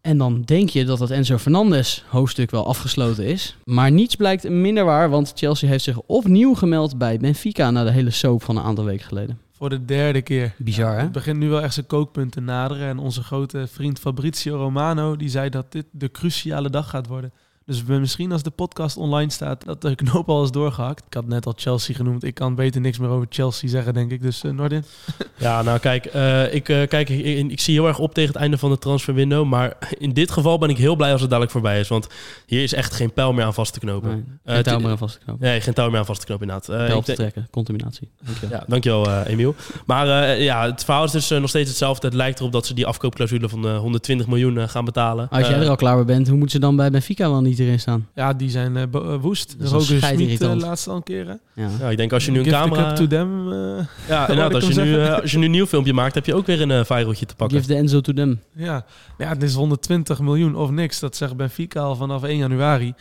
En 0.00 0.18
dan 0.18 0.42
denk 0.42 0.68
je 0.68 0.84
dat 0.84 0.98
het 0.98 1.10
Enzo 1.10 1.38
Fernandez 1.38 2.02
hoofdstuk 2.08 2.50
wel 2.50 2.66
afgesloten 2.66 3.24
is. 3.24 3.56
Maar 3.64 3.90
niets 3.90 4.16
blijkt 4.16 4.48
minder 4.48 4.84
waar, 4.84 5.10
want 5.10 5.32
Chelsea 5.34 5.68
heeft 5.68 5.84
zich 5.84 6.00
opnieuw 6.00 6.54
gemeld 6.54 6.98
bij 6.98 7.18
Benfica 7.18 7.70
na 7.70 7.84
de 7.84 7.90
hele 7.90 8.10
soap 8.10 8.42
van 8.42 8.56
een 8.56 8.62
aantal 8.62 8.84
weken 8.84 9.06
geleden. 9.06 9.38
Voor 9.60 9.68
de 9.68 9.84
derde 9.84 10.22
keer. 10.22 10.54
Bizar, 10.58 10.94
hè? 10.94 11.00
Het 11.00 11.12
begint 11.12 11.38
nu 11.38 11.48
wel 11.48 11.60
echt 11.60 11.74
zijn 11.74 11.86
kookpunt 11.86 12.32
te 12.32 12.40
naderen. 12.40 12.88
En 12.88 12.98
onze 12.98 13.22
grote 13.22 13.66
vriend 13.66 13.98
Fabrizio 13.98 14.56
Romano, 14.56 15.16
die 15.16 15.28
zei 15.28 15.48
dat 15.50 15.72
dit 15.72 15.86
de 15.90 16.10
cruciale 16.10 16.70
dag 16.70 16.90
gaat 16.90 17.06
worden. 17.06 17.32
Dus 17.70 17.84
we- 17.84 17.98
misschien 17.98 18.32
als 18.32 18.42
de 18.42 18.50
podcast 18.50 18.96
online 18.96 19.30
staat, 19.30 19.64
dat 19.64 19.82
de 19.82 19.94
knoop 19.94 20.28
al 20.28 20.42
is 20.44 20.50
doorgehakt. 20.50 21.04
Ik 21.06 21.14
had 21.14 21.26
net 21.26 21.46
al 21.46 21.52
Chelsea 21.56 21.94
genoemd. 21.94 22.24
Ik 22.24 22.34
kan 22.34 22.54
beter 22.54 22.80
niks 22.80 22.98
meer 22.98 23.08
over 23.08 23.26
Chelsea 23.30 23.68
zeggen, 23.68 23.94
denk 23.94 24.10
ik. 24.10 24.22
Dus 24.22 24.44
eh 24.44 24.50
Nordin? 24.52 24.84
Ja, 25.36 25.62
nou 25.62 25.78
kijk, 25.78 26.04
eh, 26.06 26.54
ik, 26.54 26.68
eh, 26.68 26.88
kijk 26.88 27.08
ik, 27.08 27.50
ik 27.50 27.60
zie 27.60 27.74
heel 27.74 27.86
erg 27.86 27.98
op 27.98 28.14
tegen 28.14 28.32
het 28.32 28.40
einde 28.40 28.58
van 28.58 28.70
de 28.70 28.78
transferwindow. 28.78 29.46
Maar 29.46 29.76
in 29.98 30.12
dit 30.12 30.30
geval 30.30 30.58
ben 30.58 30.68
ik 30.68 30.76
heel 30.76 30.96
blij 30.96 31.10
als 31.12 31.20
het 31.20 31.28
dadelijk 31.30 31.52
voorbij 31.52 31.80
is. 31.80 31.88
Want 31.88 32.06
hier 32.46 32.62
is 32.62 32.72
echt 32.74 32.94
geen 32.94 33.12
pijl 33.12 33.32
meer 33.32 33.44
aan 33.44 33.54
vast 33.54 33.72
te 33.72 33.78
knopen. 33.78 34.08
Nee, 34.10 34.22
Eh, 34.44 34.54
geen 34.54 34.62
touw 34.62 34.78
meer 34.78 34.90
aan 34.90 34.98
vast 34.98 35.14
te 35.18 35.20
knopen. 35.24 35.46
Nee, 35.46 35.60
geen 35.60 35.74
touw 35.74 35.90
meer 35.90 35.98
aan 35.98 36.04
vast 36.06 36.20
te 36.20 36.26
knopen 36.26 36.46
inderdaad. 36.48 36.68
Eh, 36.80 36.86
Pijl 36.86 36.98
ik 36.98 37.04
te 37.04 37.12
trekken, 37.14 37.48
contaminatie. 37.50 38.08
Dankjewel. 38.24 38.58
Ja, 38.58 38.64
dankjewel 38.68 39.06
eh 39.10 39.32
Emiel. 39.32 39.54
Maar 39.86 40.08
eh, 40.22 40.42
ja, 40.44 40.66
het 40.66 40.84
verhaal 40.84 41.04
is 41.04 41.10
dus 41.10 41.28
nog 41.28 41.48
steeds 41.48 41.68
hetzelfde. 41.68 42.06
Het 42.06 42.16
lijkt 42.16 42.38
erop 42.38 42.52
dat 42.52 42.66
ze 42.66 42.74
die 42.74 42.86
afkoopclausule 42.86 43.48
van 43.48 43.66
eh, 43.66 43.78
120 43.78 44.26
miljoen 44.26 44.68
gaan 44.68 44.84
betalen. 44.84 45.28
Als 45.28 45.48
jij 45.48 45.58
er 45.60 45.68
al 45.68 45.76
klaar 45.76 45.96
mee 45.96 46.04
bent, 46.04 46.26
hoe 46.28 46.36
moeten 46.36 46.54
ze 46.54 46.66
dan 46.66 46.76
bij 46.76 46.90
Benfica 46.90 47.30
wel 47.30 47.40
niet 47.40 47.58
erin 47.60 47.80
staan? 47.80 48.08
Ja, 48.14 48.32
die 48.32 48.50
zijn 48.50 48.76
eh, 48.76 48.82
eh, 48.82 49.20
woest. 49.20 49.54
Dat 49.58 49.66
is 49.66 49.72
Roger 49.72 49.86
Smit 49.86 50.00
scheidirritant. 50.00 50.60
uh, 50.62 50.66
laatst 50.68 50.88
al 50.88 50.96
een 50.96 51.02
keer. 51.02 51.26
hè? 51.26 51.62
Ja. 51.62 51.68
ja, 51.80 51.88
ik 51.90 51.96
denk 51.96 52.12
als 52.12 52.24
je 52.24 52.30
nu 52.30 52.38
een 52.38 52.44
Give 52.44 52.56
the 52.56 52.62
camera... 52.62 52.86
cup 52.88 52.96
to 52.96 53.06
them. 53.06 53.52
eh, 53.52 53.84
Ja, 54.08 54.28
inderdaad, 54.28 54.54
als 54.54 54.66
je, 54.66 54.80
nu, 54.80 55.00
eh, 55.00 55.20
als 55.20 55.30
je 55.30 55.38
nu 55.38 55.44
een 55.44 55.50
nieuw 55.50 55.66
filmpje 55.66 55.92
maakt, 55.92 56.14
heb 56.14 56.26
je 56.26 56.34
ook 56.34 56.46
weer 56.46 56.60
een 56.60 56.70
uh, 56.70 56.84
viraltje 56.84 57.26
te 57.26 57.34
pakken. 57.34 57.58
Give 57.58 57.72
the 57.72 57.78
Enzo 57.78 58.00
to 58.00 58.12
them. 58.12 58.40
Ja. 58.54 58.84
ja, 59.18 59.28
het 59.28 59.42
is 59.42 59.54
120 59.54 60.20
miljoen 60.20 60.54
of 60.56 60.70
niks. 60.70 61.00
Dat 61.00 61.16
zegt 61.16 61.36
Benfica 61.36 61.80
al 61.80 61.96
vanaf 61.96 62.22
1 62.22 62.36
januari. 62.36 62.94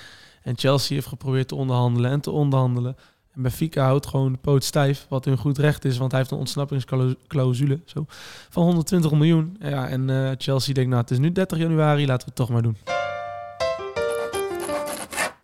En 0.44 0.58
Chelsea 0.58 0.96
heeft 0.96 1.08
geprobeerd 1.08 1.48
te 1.48 1.56
onderhandelen 1.56 2.12
en 2.12 2.20
te 2.20 2.32
onderhandelen. 2.32 2.96
En 3.34 3.42
Benfica 3.42 3.86
houdt 3.86 4.06
gewoon 4.08 4.32
de 4.32 4.38
poot 4.42 4.64
stijf, 4.64 5.06
wat 5.10 5.26
hun 5.26 5.38
goed 5.38 5.58
recht 5.58 5.86
is. 5.86 5.98
Want 5.98 6.12
hij 6.12 6.20
heeft 6.20 6.32
een 6.32 6.38
ontsnappingsclausule 6.38 7.80
zo, 7.86 8.06
van 8.50 8.64
120 8.64 9.12
miljoen. 9.12 9.58
Ja, 9.62 9.88
en 9.88 10.10
eh, 10.10 10.32
Chelsea 10.38 10.74
denkt, 10.74 10.90
nou 10.90 11.02
het 11.02 11.12
is 11.12 11.18
nu 11.20 11.32
30 11.32 11.58
januari, 11.58 12.00
laten 12.06 12.18
we 12.18 12.26
het 12.26 12.36
toch 12.36 12.50
maar 12.50 12.62
doen. 12.62 12.99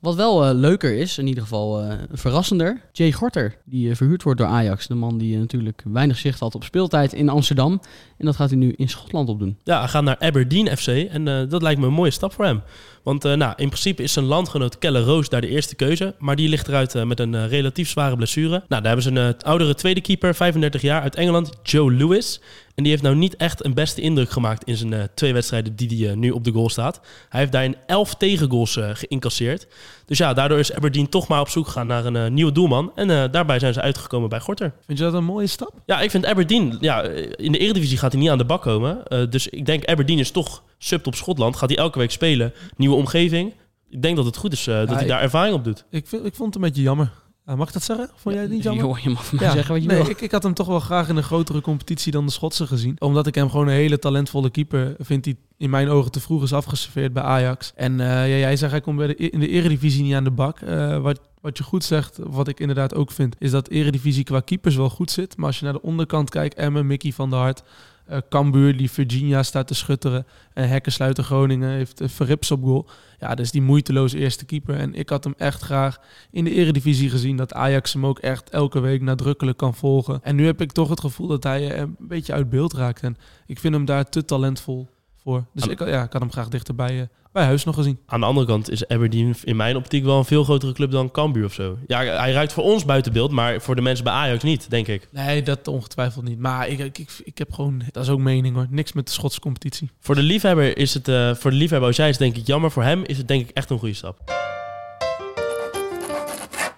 Wat 0.06 0.16
wel 0.16 0.46
eh, 0.46 0.54
leuker 0.54 0.98
is, 0.98 1.18
in 1.18 1.28
ieder 1.28 1.44
geval 1.44 1.82
eh, 1.82 1.98
verrassender. 2.12 2.82
Jay 2.92 3.12
Gorter, 3.12 3.58
die 3.64 3.90
eh, 3.90 3.96
verhuurd 3.96 4.24
wordt 4.24 4.40
door 4.40 4.48
Ajax. 4.48 4.88
De 4.88 4.96
man 4.96 5.18
die 5.18 5.38
natuurlijk 5.38 5.84
weinig 5.86 6.18
zicht 6.18 6.40
had 6.40 6.56
op 6.56 6.64
speeltijd 6.64 7.14
in 7.14 7.30
Amsterdam. 7.30 7.82
En 8.18 8.26
dat 8.26 8.36
gaat 8.36 8.50
hij 8.50 8.58
nu 8.58 8.74
in 8.78 8.90
Schotland 8.90 9.30
opdoen. 9.30 9.58
Ja, 9.64 9.80
hij 9.80 9.88
gaat 9.88 10.04
naar 10.04 10.20
Aberdeen 10.20 10.78
FC 10.78 10.88
en 10.88 11.50
dat 11.50 11.62
lijkt 11.62 11.80
me 11.80 11.88
een 11.88 11.94
mooie 11.94 12.12
stap 12.12 12.34
voor 12.34 12.46
hem. 12.46 12.62
Want 13.06 13.26
eh, 13.26 13.34
nou, 13.34 13.54
in 13.56 13.68
principe 13.68 14.04
is 14.04 14.14
zijn 14.14 14.26
landgenoot 14.26 14.78
Kelle 14.78 15.04
Roos 15.04 15.30
daar 15.30 15.42
de 15.42 15.48
eerste 15.48 15.76
keuze. 15.76 16.16
Maar 16.20 16.36
die 16.36 16.50
ligt 16.50 16.68
eruit 16.68 16.96
eh, 16.96 17.04
met 17.04 17.20
een 17.20 17.36
eh, 17.36 17.48
relatief 17.48 17.90
zware 17.90 18.16
blessure. 18.16 18.50
Nou, 18.50 18.66
daar 18.68 18.84
hebben 18.84 19.04
ze 19.04 19.12
een 19.12 19.42
oudere 19.42 19.76
tweede 19.76 20.02
keeper, 20.02 20.36
35 20.36 20.82
jaar, 20.82 21.02
uit 21.02 21.16
Engeland, 21.16 21.52
Joe 21.64 21.92
Lewis. 21.92 22.42
En 22.76 22.84
die 22.84 22.92
heeft 22.92 23.04
nou 23.04 23.16
niet 23.16 23.36
echt 23.36 23.66
een 23.66 23.74
beste 23.74 24.02
indruk 24.02 24.30
gemaakt 24.30 24.64
in 24.64 24.76
zijn 24.76 25.10
twee 25.14 25.34
wedstrijden 25.34 25.76
die 25.76 26.06
hij 26.06 26.16
nu 26.16 26.32
op 26.32 26.44
de 26.44 26.52
goal 26.52 26.70
staat. 26.70 27.02
Hij 27.30 27.40
heeft 27.40 27.52
daarin 27.52 27.76
11 27.86 28.16
tegengoals 28.16 28.80
geïncasseerd. 28.94 29.68
Dus 30.06 30.18
ja, 30.18 30.34
daardoor 30.34 30.60
is 30.60 30.74
Aberdeen 30.74 31.10
toch 31.10 31.28
maar 31.28 31.40
op 31.40 31.50
zoek 31.50 31.66
gegaan 31.66 31.88
naar 31.88 32.06
een 32.06 32.34
nieuwe 32.34 32.52
doelman. 32.52 32.92
En 32.96 33.32
daarbij 33.32 33.60
zijn 33.60 33.74
ze 33.74 33.82
uitgekomen 33.82 34.30
bij 34.30 34.40
Gorter. 34.40 34.74
Vind 34.86 34.98
je 34.98 35.04
dat 35.04 35.14
een 35.14 35.24
mooie 35.24 35.48
stap? 35.48 35.74
Ja, 35.86 36.02
ik 36.02 36.12
vind 36.12 36.26
Aberdeen... 36.26 36.78
Ja, 36.80 37.02
in 37.36 37.52
de 37.52 37.58
Eredivisie 37.58 37.98
gaat 37.98 38.12
hij 38.12 38.22
niet 38.22 38.30
aan 38.30 38.38
de 38.38 38.46
bak 38.46 38.62
komen. 38.62 39.04
Dus 39.30 39.48
ik 39.48 39.66
denk 39.66 39.86
Aberdeen 39.86 40.20
is 40.20 40.32
toch 40.32 40.64
subt 40.86 41.08
op 41.08 41.16
Schotland. 41.16 41.56
Gaat 41.56 41.70
hij 41.70 41.78
elke 41.78 42.00
week 42.00 42.12
spelen. 42.12 42.54
Nieuwe 42.78 42.96
omgeving. 42.96 43.54
Ik 43.90 44.02
denk 44.02 44.16
dat 44.16 44.26
het 44.26 44.38
goed 44.38 44.54
is 44.54 44.68
eh, 44.68 44.76
dat 44.76 44.90
Ja, 44.90 44.96
hij 44.96 45.08
daar 45.08 45.22
ervaring 45.22 45.56
op 45.56 45.64
doet. 45.64 45.86
Ik, 45.90 46.08
vind, 46.08 46.26
ik 46.26 46.36
vond 46.36 46.54
het 46.54 46.64
een 46.64 46.70
beetje 46.70 46.82
jammer. 46.84 47.12
Ah, 47.46 47.58
mag 47.58 47.68
ik 47.68 47.74
dat 47.74 47.84
zeggen? 47.84 48.10
Vond 48.16 48.36
jij 48.36 48.44
het 48.44 48.54
niet 48.54 48.64
jammer? 48.64 48.86
Joh, 48.86 48.98
je 48.98 49.10
mag 49.10 49.32
Ja, 49.32 49.52
zeggen 49.52 49.74
wat 49.74 49.82
je 49.82 49.88
nee, 49.88 49.98
wil. 50.02 50.10
ik, 50.10 50.22
ik 50.22 50.32
had 50.32 50.44
hem 50.44 50.54
toch 50.54 50.68
wel 50.68 50.80
graag 50.80 51.10
in 51.10 51.16
een 51.16 51.24
grotere 51.24 51.62
competitie 51.62 52.12
dan 52.12 52.26
de 52.26 52.32
Schotse 52.32 52.68
gezien. 52.68 52.96
Omdat 53.00 53.28
ik 53.28 53.36
hem 53.36 53.50
gewoon 53.50 53.68
een 53.68 53.74
hele 53.74 54.00
talentvolle 54.00 54.50
keeper 54.50 54.96
vind 55.00 55.24
die 55.24 55.38
in 55.58 55.70
mijn 55.70 55.90
ogen 55.90 56.12
te 56.12 56.20
vroeg 56.20 56.44
is 56.44 56.54
afgeserveerd 56.54 57.14
bij 57.14 57.24
Ajax. 57.24 57.72
En 57.76 58.00
eh, 58.00 58.08
ja, 58.08 58.38
jij 58.38 58.56
zegt 58.56 58.72
hij 58.72 58.82
komt 58.82 58.98
bij 58.98 59.08
de, 59.08 59.16
in 59.16 59.40
de 59.40 59.48
eredivisie 59.48 60.04
niet 60.04 60.14
aan 60.14 60.24
de 60.24 60.32
bak. 60.32 60.60
Eh, 60.60 60.98
wat, 61.02 61.20
wat 61.42 61.58
je 61.58 61.64
goed 61.64 61.84
zegt, 61.84 62.20
wat 62.24 62.48
ik 62.48 62.60
inderdaad 62.60 62.96
ook 62.96 63.12
vind, 63.12 63.36
is 63.40 63.52
dat 63.52 63.68
eredivisie 63.70 64.24
qua 64.24 64.40
keepers 64.40 64.76
wel 64.76 64.90
goed 64.90 65.12
zit. 65.12 65.38
Maar 65.38 65.48
als 65.48 65.58
je 65.60 65.64
naar 65.64 65.74
de 65.74 65.82
onderkant 65.82 66.30
kijkt, 66.30 66.56
Emmen, 66.56 66.88
Mickey 66.88 67.12
van 67.12 67.30
der 67.30 67.40
Hart, 67.40 67.64
eh 68.06 68.18
Cambuur 68.30 68.78
die 68.78 68.92
Virginia 68.92 69.44
staat 69.44 69.68
te 69.68 69.74
schutteren. 69.74 70.26
En 70.54 70.70
Hekkensluiter 70.70 71.24
Groningen 71.24 71.70
heeft 71.70 72.02
uh, 72.02 72.08
Verrips 72.08 72.52
op 72.52 72.64
goal. 72.64 72.90
Ja, 73.20 73.36
dus 73.36 73.52
die 73.52 73.62
moeiteloos 73.62 74.14
eerste 74.14 74.46
keeper. 74.46 74.76
En 74.76 74.94
ik 74.94 75.10
had 75.10 75.24
hem 75.24 75.34
echt 75.38 75.62
graag 75.62 76.00
in 76.32 76.44
de 76.44 76.52
eredivisie 76.52 77.10
gezien. 77.10 77.36
Dat 77.36 77.54
Ajax 77.54 77.94
hem 77.94 78.06
ook 78.06 78.20
echt 78.20 78.50
elke 78.50 78.80
week 78.80 79.02
nadrukkelijk 79.02 79.58
kan 79.58 79.76
volgen. 79.76 80.20
En 80.24 80.36
nu 80.36 80.46
heb 80.46 80.62
ik 80.62 80.72
toch 80.72 80.90
het 80.90 81.00
gevoel 81.00 81.28
dat 81.28 81.44
hij 81.44 81.72
eh, 81.72 81.80
een 81.80 81.96
beetje 82.00 82.34
uit 82.34 82.50
beeld 82.50 82.74
raakt. 82.74 83.02
En 83.02 83.18
ik 83.46 83.60
vind 83.60 83.74
hem 83.74 83.86
daar 83.86 84.10
te 84.10 84.26
talentvol 84.26 84.95
voor. 85.26 85.46
Dus 85.54 85.64
Aan- 85.64 85.70
ik, 85.70 85.80
ja, 85.80 86.04
ik 86.04 86.12
had 86.12 86.22
hem 86.22 86.32
graag 86.32 86.48
dichter 86.48 86.76
bij, 86.76 87.02
eh, 87.02 87.08
bij 87.32 87.44
huis 87.46 87.64
nog 87.64 87.76
gezien. 87.76 88.00
Aan 88.06 88.20
de 88.20 88.26
andere 88.26 88.48
kant 88.48 88.70
is 88.70 88.88
Aberdeen 88.88 89.36
in 89.44 89.56
mijn 89.56 89.76
optiek 89.76 90.04
wel 90.04 90.18
een 90.18 90.26
veel 90.26 90.44
grotere 90.44 90.72
club 90.74 90.92
dan 90.92 91.12
Cambuur 91.12 91.46
of 91.46 91.54
zo. 91.54 91.78
Ja, 91.88 92.00
hij 92.04 92.32
ruikt 92.32 92.54
voor 92.54 92.64
ons 92.64 92.86
buiten 92.86 93.14
beeld, 93.14 93.32
maar 93.32 93.62
voor 93.62 93.76
de 93.76 93.82
mensen 93.82 94.04
bij 94.04 94.14
Ajax 94.14 94.44
niet, 94.44 94.70
denk 94.70 94.88
ik. 94.88 95.08
Nee, 95.12 95.42
dat 95.44 95.68
ongetwijfeld 95.68 96.26
niet. 96.26 96.40
Maar 96.40 96.68
ik, 96.68 96.80
ik, 96.80 96.98
ik, 96.98 97.10
ik 97.24 97.38
heb 97.38 97.54
gewoon, 97.54 97.82
dat 97.92 98.04
is 98.04 98.10
ook 98.10 98.20
mening 98.20 98.56
hoor, 98.56 98.68
niks 98.70 98.94
met 98.94 99.06
de 99.06 99.12
Schotse 99.12 99.40
competitie. 99.40 99.90
Voor 100.00 100.16
de 100.16 100.24
liefhebber 100.24 100.78
is 100.78 100.94
het, 100.94 101.08
eh, 101.08 101.34
voor 101.36 101.52
de 101.52 101.58
liefhebber 101.58 101.88
als 101.88 101.98
jij 101.98 102.10
is 102.10 102.18
denk 102.18 102.36
ik 102.36 102.48
jammer. 102.48 102.72
Voor 102.72 102.84
hem 102.84 103.04
is 103.04 103.18
het 103.18 103.28
denk 103.28 103.50
ik 103.50 103.56
echt 103.56 103.70
een 103.70 103.80
goede 103.80 103.94
stap. 103.94 104.34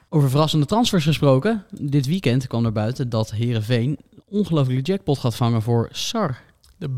Over 0.10 0.30
verrassende 0.30 0.66
transfers 0.66 1.04
gesproken. 1.04 1.64
Dit 1.80 2.06
weekend 2.06 2.48
kwam 2.48 2.66
er 2.66 2.72
buiten 2.72 3.10
dat 3.10 3.32
Herenveen 3.32 3.98
ongelooflijke 4.30 4.92
jackpot 4.92 5.18
gaat 5.20 5.36
vangen 5.36 5.62
voor 5.62 5.90
Sar. 5.92 6.38
De 6.78 6.90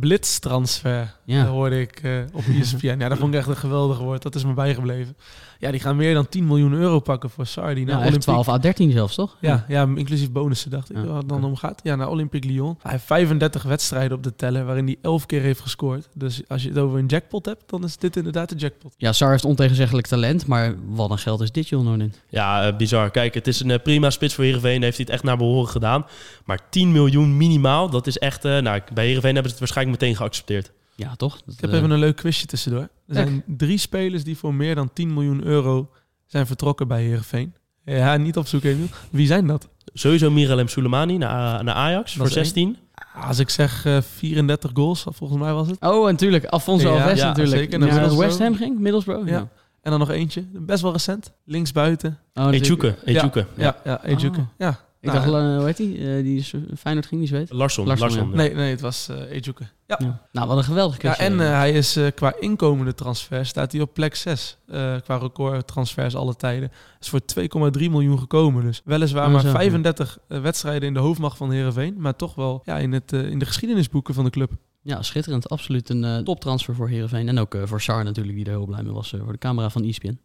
Ja. 1.26 1.44
dat 1.44 1.52
hoorde 1.52 1.80
ik 1.82 2.00
eh, 2.04 2.22
op 2.34 2.44
ESPN. 2.60 3.00
ja, 3.00 3.10
dat 3.10 3.18
vond 3.18 3.34
ik 3.34 3.40
echt 3.40 3.48
een 3.50 3.56
geweldig 3.58 3.98
woord. 3.98 4.22
Dat 4.22 4.36
is 4.36 4.44
me 4.46 4.54
bijgebleven. 4.54 5.18
Ja, 5.60 5.72
die 5.72 5.80
gaan 5.80 5.96
meer 5.96 6.14
dan 6.14 6.30
10 6.30 6.48
miljoen 6.48 6.74
euro 6.74 7.00
pakken 7.00 7.30
voor 7.30 7.46
Sardi. 7.46 7.84
Nou, 7.84 7.98
Olympique. 7.98 8.20
12 8.20 8.48
à 8.48 8.58
13 8.58 8.92
zelfs, 8.92 9.16
toch? 9.16 9.38
Ja, 9.42 9.66
ja, 9.68 9.88
inclusief 9.96 10.32
bonussen 10.32 10.70
dacht 10.72 10.90
ik. 10.90 10.98
Ja, 10.98 11.04
wat 11.04 11.18
het 11.18 11.30
dan 11.30 11.44
om 11.44 11.56
gaat. 11.56 11.80
Ja, 11.84 11.96
naar 11.96 12.10
Olympique 12.10 12.50
Lyon. 12.50 12.78
Hij 12.82 12.92
heeft 12.92 13.04
35 13.04 13.64
wedstrijden 13.64 14.18
op 14.18 14.24
de 14.24 14.36
teller, 14.36 14.66
waarin 14.66 14.86
hij 14.86 14.96
11 15.02 15.26
keer 15.26 15.42
heeft 15.42 15.60
gescoord. 15.60 16.10
Dus 16.14 16.42
als 16.48 16.64
je 16.64 16.70
het 16.70 16.78
over 16.78 17.00
een 17.00 17.06
jackpot 17.06 17.46
hebt, 17.46 17.64
dan 17.70 17.84
is 17.84 17.98
dit 17.98 18.16
inderdaad 18.16 18.50
de 18.50 18.56
jackpot. 18.56 18.94
Ja, 18.98 19.12
Sar 19.14 19.32
heeft 19.32 19.46
ontegenzeggelijk 19.46 20.08
talent, 20.08 20.46
maar 20.48 20.76
wat 20.88 21.10
een 21.10 21.18
geld 21.18 21.42
is 21.42 21.52
dit, 21.52 21.70
joh, 21.70 21.84
Nonin. 21.84 22.14
Ja, 22.30 22.68
eh, 22.68 22.78
bizar. 22.78 23.12
Kijk, 23.12 23.34
het 23.34 23.48
is 23.48 23.60
een 23.60 23.72
eh, 23.72 23.82
prima 23.84 24.10
spits 24.10 24.34
voor 24.34 24.44
Heerenveen. 24.44 24.82
Heeft 24.82 24.98
hij 24.98 25.06
het 25.06 25.14
echt 25.16 25.24
naar 25.24 25.38
behoren 25.38 25.70
gedaan. 25.70 26.06
Maar 26.46 26.60
10 26.70 26.92
miljoen 26.92 27.38
minimaal, 27.38 27.90
dat 27.90 28.08
is 28.08 28.18
echt... 28.18 28.46
eh, 28.46 28.58
nou, 28.58 28.82
bij 28.94 29.06
Heerenveen 29.06 29.34
hebben 29.34 29.52
ze 29.52 29.58
het 29.58 29.60
waarschijnlijk 29.60 30.02
meteen 30.02 30.16
geaccepteerd. 30.16 30.72
Ja, 31.00 31.16
toch? 31.16 31.42
Dat, 31.46 31.54
Ik 31.54 31.62
heb 31.62 31.70
eh, 31.70 31.78
even 31.78 31.92
een 31.92 32.00
leuk 32.00 32.16
quizje 32.16 32.46
tussendoor. 32.46 32.82
Er 32.82 33.16
zijn 33.16 33.44
drie 33.48 33.78
spelers 33.78 34.24
die 34.24 34.38
voor 34.38 34.54
meer 34.54 34.76
dan 34.76 34.94
10 34.94 35.14
miljoen 35.14 35.44
euro 35.44 35.90
zijn 36.26 36.48
vertrokken 36.48 36.88
bij 36.88 37.04
Heerenveen. 37.04 37.54
Ja, 37.86 38.18
niet 38.18 38.38
opzoeken, 38.38 38.70
Emiel. 38.70 38.88
Wie 39.12 39.28
zijn 39.28 39.48
dat? 39.48 39.70
Sowieso 39.94 40.32
Miralem 40.32 40.68
Soleimani 40.68 41.18
naar, 41.18 41.64
naar 41.64 41.76
Ajax 41.76 42.16
voor 42.16 42.26
is 42.26 42.36
één. 42.36 42.46
16. 42.46 42.78
Als 43.14 43.40
ik 43.40 43.50
zeg 43.50 43.86
eh, 43.86 44.02
34 44.02 44.72
goals, 44.74 45.06
volgens 45.10 45.40
mij 45.40 45.54
was 45.54 45.68
het. 45.68 45.78
Oh, 45.80 46.06
en 46.08 46.12
natuurlijk. 46.12 46.46
Alfonso 46.46 46.94
Ja, 46.94 47.02
Alves 47.04 47.20
ja, 47.20 47.28
natuurlijk. 47.28 47.58
zeker. 47.58 47.80
Naar. 47.80 48.18
West 48.18 48.40
Ham 48.40 48.56
ging? 48.56 48.80
Middlesbrough? 48.80 49.30
Ja. 49.30 49.48
En 49.82 49.92
dan 49.92 50.00
nog 50.00 50.10
eentje, 50.10 50.46
best 50.52 50.82
wel 50.82 50.92
recent. 50.92 51.32
Linksbuiten. 51.46 52.20
Oh, 52.34 52.54
Ejuke, 52.54 52.96
Ejuke. 53.06 53.46
Ja, 53.56 53.64
ja, 53.64 53.78
ja 53.84 54.04
Ejuke. 54.04 54.40
Oh. 54.40 54.46
Ja. 54.58 54.80
Ik 55.02 55.12
Nou, 55.12 55.26
dacht, 55.26 55.44
eh, 55.44 55.56
hoe 55.58 55.66
heet 55.66 55.78
die? 55.78 55.98
Eh, 55.98 56.24
die 56.24 56.38
is, 56.38 56.54
Feyenoord 56.78 57.06
ging 57.08 57.22
niet 57.22 57.30
weten. 57.30 57.56
Larsson, 57.56 57.86
Larsson, 57.88 58.08
Larsson. 58.08 58.30
ja. 58.30 58.36
Nee, 58.36 58.54
nee, 58.54 58.70
het 58.72 58.82
was 58.82 59.10
eh 59.10 59.32
Ejuke. 59.32 59.64
Ja. 59.88 59.96
Ja. 60.04 60.22
Nou, 60.32 60.48
wat 60.48 60.58
een 60.58 60.64
geweldig 60.64 60.96
Ja, 61.02 61.14
keuze. 61.14 61.22
en 61.34 61.42
eh, 61.42 61.48
hij 61.58 61.72
is 61.72 61.96
eh, 61.96 62.08
qua 62.16 62.34
inkomende 62.40 62.94
transfer 62.94 63.46
staat 63.46 63.72
hij 63.72 63.82
op 63.82 63.94
plek 63.94 64.16
6. 64.16 64.58
eh, 64.68 64.96
qua 65.04 65.18
record 65.18 65.68
transfers 65.68 66.16
alle 66.16 66.36
tijden. 66.36 66.72
Is 67.00 67.10
voor 67.10 67.20
2,3 67.26 67.90
miljoen 67.90 68.20
gekomen. 68.20 68.64
Dus 68.64 68.82
weliswaar 68.86 69.30
maar 69.32 69.42
zo, 69.42 69.48
ja. 69.48 69.54
35 69.54 70.18
eh, 70.28 70.42
wedstrijden 70.42 70.88
in 70.88 70.94
de 70.94 71.00
hoofdmacht 71.00 71.38
van 71.38 71.52
Heerenveen. 71.52 71.96
Maar 71.98 72.16
toch 72.16 72.36
wel 72.36 72.62
ja, 72.66 72.78
in, 72.78 72.92
het, 72.92 73.14
eh, 73.14 73.30
in 73.30 73.40
de 73.40 73.46
geschiedenisboeken 73.46 74.14
van 74.14 74.24
de 74.24 74.30
club. 74.30 74.52
Ja, 74.82 75.02
schitterend. 75.02 75.50
Absoluut 75.50 75.90
een 75.90 76.04
eh, 76.04 76.18
toptransfer 76.18 76.76
voor 76.76 76.90
Heerenveen. 76.90 77.28
En 77.28 77.40
ook 77.40 77.56
eh, 77.56 77.62
voor 77.66 77.82
Sar 77.82 78.04
natuurlijk, 78.04 78.36
die 78.38 78.46
er 78.46 78.52
heel 78.52 78.66
blij 78.66 78.84
mee 78.84 78.94
was 78.94 79.14
eh, 79.14 79.20
voor 79.24 79.32
de 79.32 79.38
camera 79.38 79.70
van 79.70 79.84
ESPN. 79.84 80.20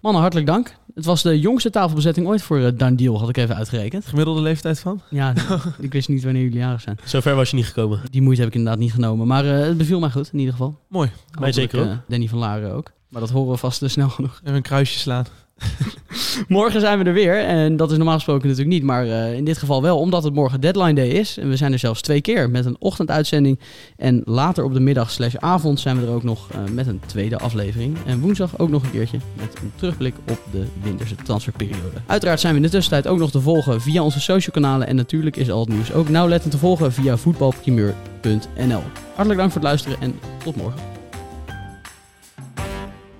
Mannen, 0.00 0.20
hartelijk 0.20 0.48
dank. 0.48 0.76
Het 0.94 1.04
was 1.04 1.22
de 1.22 1.40
jongste 1.40 1.70
tafelbezetting 1.70 2.26
ooit 2.26 2.42
voor 2.42 2.58
uh, 2.58 2.68
Dan 2.74 2.96
Deal, 2.96 3.18
had 3.18 3.28
ik 3.28 3.36
even 3.36 3.56
uitgerekend. 3.56 4.06
Gemiddelde 4.06 4.40
leeftijd 4.40 4.78
van? 4.78 5.00
Ja, 5.10 5.34
ik 5.80 5.92
wist 5.92 6.08
niet 6.08 6.24
wanneer 6.24 6.42
jullie 6.42 6.58
jarig 6.58 6.80
zijn. 6.80 6.98
Zover 7.04 7.34
was 7.34 7.50
je 7.50 7.56
niet 7.56 7.66
gekomen. 7.66 8.00
Die 8.10 8.22
moeite 8.22 8.40
heb 8.40 8.50
ik 8.50 8.56
inderdaad 8.56 8.80
niet 8.80 8.92
genomen. 8.92 9.26
Maar 9.26 9.44
uh, 9.44 9.60
het 9.60 9.76
beviel 9.76 10.00
mij 10.00 10.10
goed, 10.10 10.30
in 10.32 10.38
ieder 10.38 10.54
geval. 10.54 10.78
Mooi. 10.88 11.10
Mij 11.40 11.52
zeker 11.52 11.80
ook. 11.80 11.86
Uh, 11.86 11.96
Danny 12.08 12.28
van 12.28 12.38
Laren 12.38 12.72
ook. 12.72 12.90
Maar 13.08 13.20
dat 13.20 13.30
horen 13.30 13.50
we 13.50 13.56
vast 13.56 13.82
uh, 13.82 13.88
snel 13.88 14.08
genoeg. 14.08 14.40
Even 14.42 14.56
een 14.56 14.62
kruisje 14.62 14.98
slaan. 14.98 15.26
morgen 16.48 16.80
zijn 16.80 16.98
we 16.98 17.04
er 17.04 17.12
weer. 17.12 17.38
En 17.38 17.76
dat 17.76 17.90
is 17.90 17.96
normaal 17.96 18.14
gesproken 18.14 18.48
natuurlijk 18.48 18.74
niet. 18.74 18.84
Maar 18.84 19.06
uh, 19.06 19.34
in 19.34 19.44
dit 19.44 19.58
geval 19.58 19.82
wel, 19.82 19.98
omdat 19.98 20.24
het 20.24 20.34
morgen 20.34 20.60
deadline 20.60 20.94
day 20.94 21.08
is. 21.08 21.38
En 21.38 21.48
we 21.48 21.56
zijn 21.56 21.72
er 21.72 21.78
zelfs 21.78 22.00
twee 22.00 22.20
keer 22.20 22.50
met 22.50 22.64
een 22.64 22.76
ochtenduitzending. 22.78 23.58
En 23.96 24.22
later 24.24 24.64
op 24.64 24.74
de 24.74 24.80
middag 24.80 25.10
slash 25.10 25.34
avond 25.36 25.80
zijn 25.80 26.00
we 26.00 26.06
er 26.06 26.12
ook 26.12 26.22
nog 26.22 26.48
uh, 26.52 26.58
met 26.72 26.86
een 26.86 27.00
tweede 27.06 27.38
aflevering. 27.38 27.96
En 28.06 28.20
woensdag 28.20 28.58
ook 28.58 28.68
nog 28.68 28.82
een 28.82 28.90
keertje 28.90 29.18
met 29.36 29.56
een 29.62 29.72
terugblik 29.74 30.14
op 30.30 30.38
de 30.52 30.64
winterse 30.82 31.14
transferperiode. 31.14 31.96
Uiteraard 32.06 32.40
zijn 32.40 32.52
we 32.52 32.58
in 32.58 32.64
de 32.64 32.72
tussentijd 32.72 33.06
ook 33.06 33.18
nog 33.18 33.30
te 33.30 33.40
volgen 33.40 33.80
via 33.80 34.02
onze 34.02 34.20
social 34.20 34.52
kanalen. 34.52 34.86
En 34.86 34.96
natuurlijk 34.96 35.36
is 35.36 35.50
al 35.50 35.60
het 35.60 35.68
nieuws 35.68 35.92
ook 35.92 36.08
nauwlettend 36.08 36.52
te 36.52 36.58
volgen 36.58 36.92
via 36.92 37.16
voetbalprimeur.nl. 37.16 38.82
Hartelijk 39.14 39.40
dank 39.40 39.52
voor 39.52 39.60
het 39.60 39.62
luisteren 39.62 40.00
en 40.00 40.18
tot 40.44 40.56
morgen. 40.56 40.80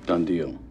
Done 0.04 0.24
deal. 0.24 0.67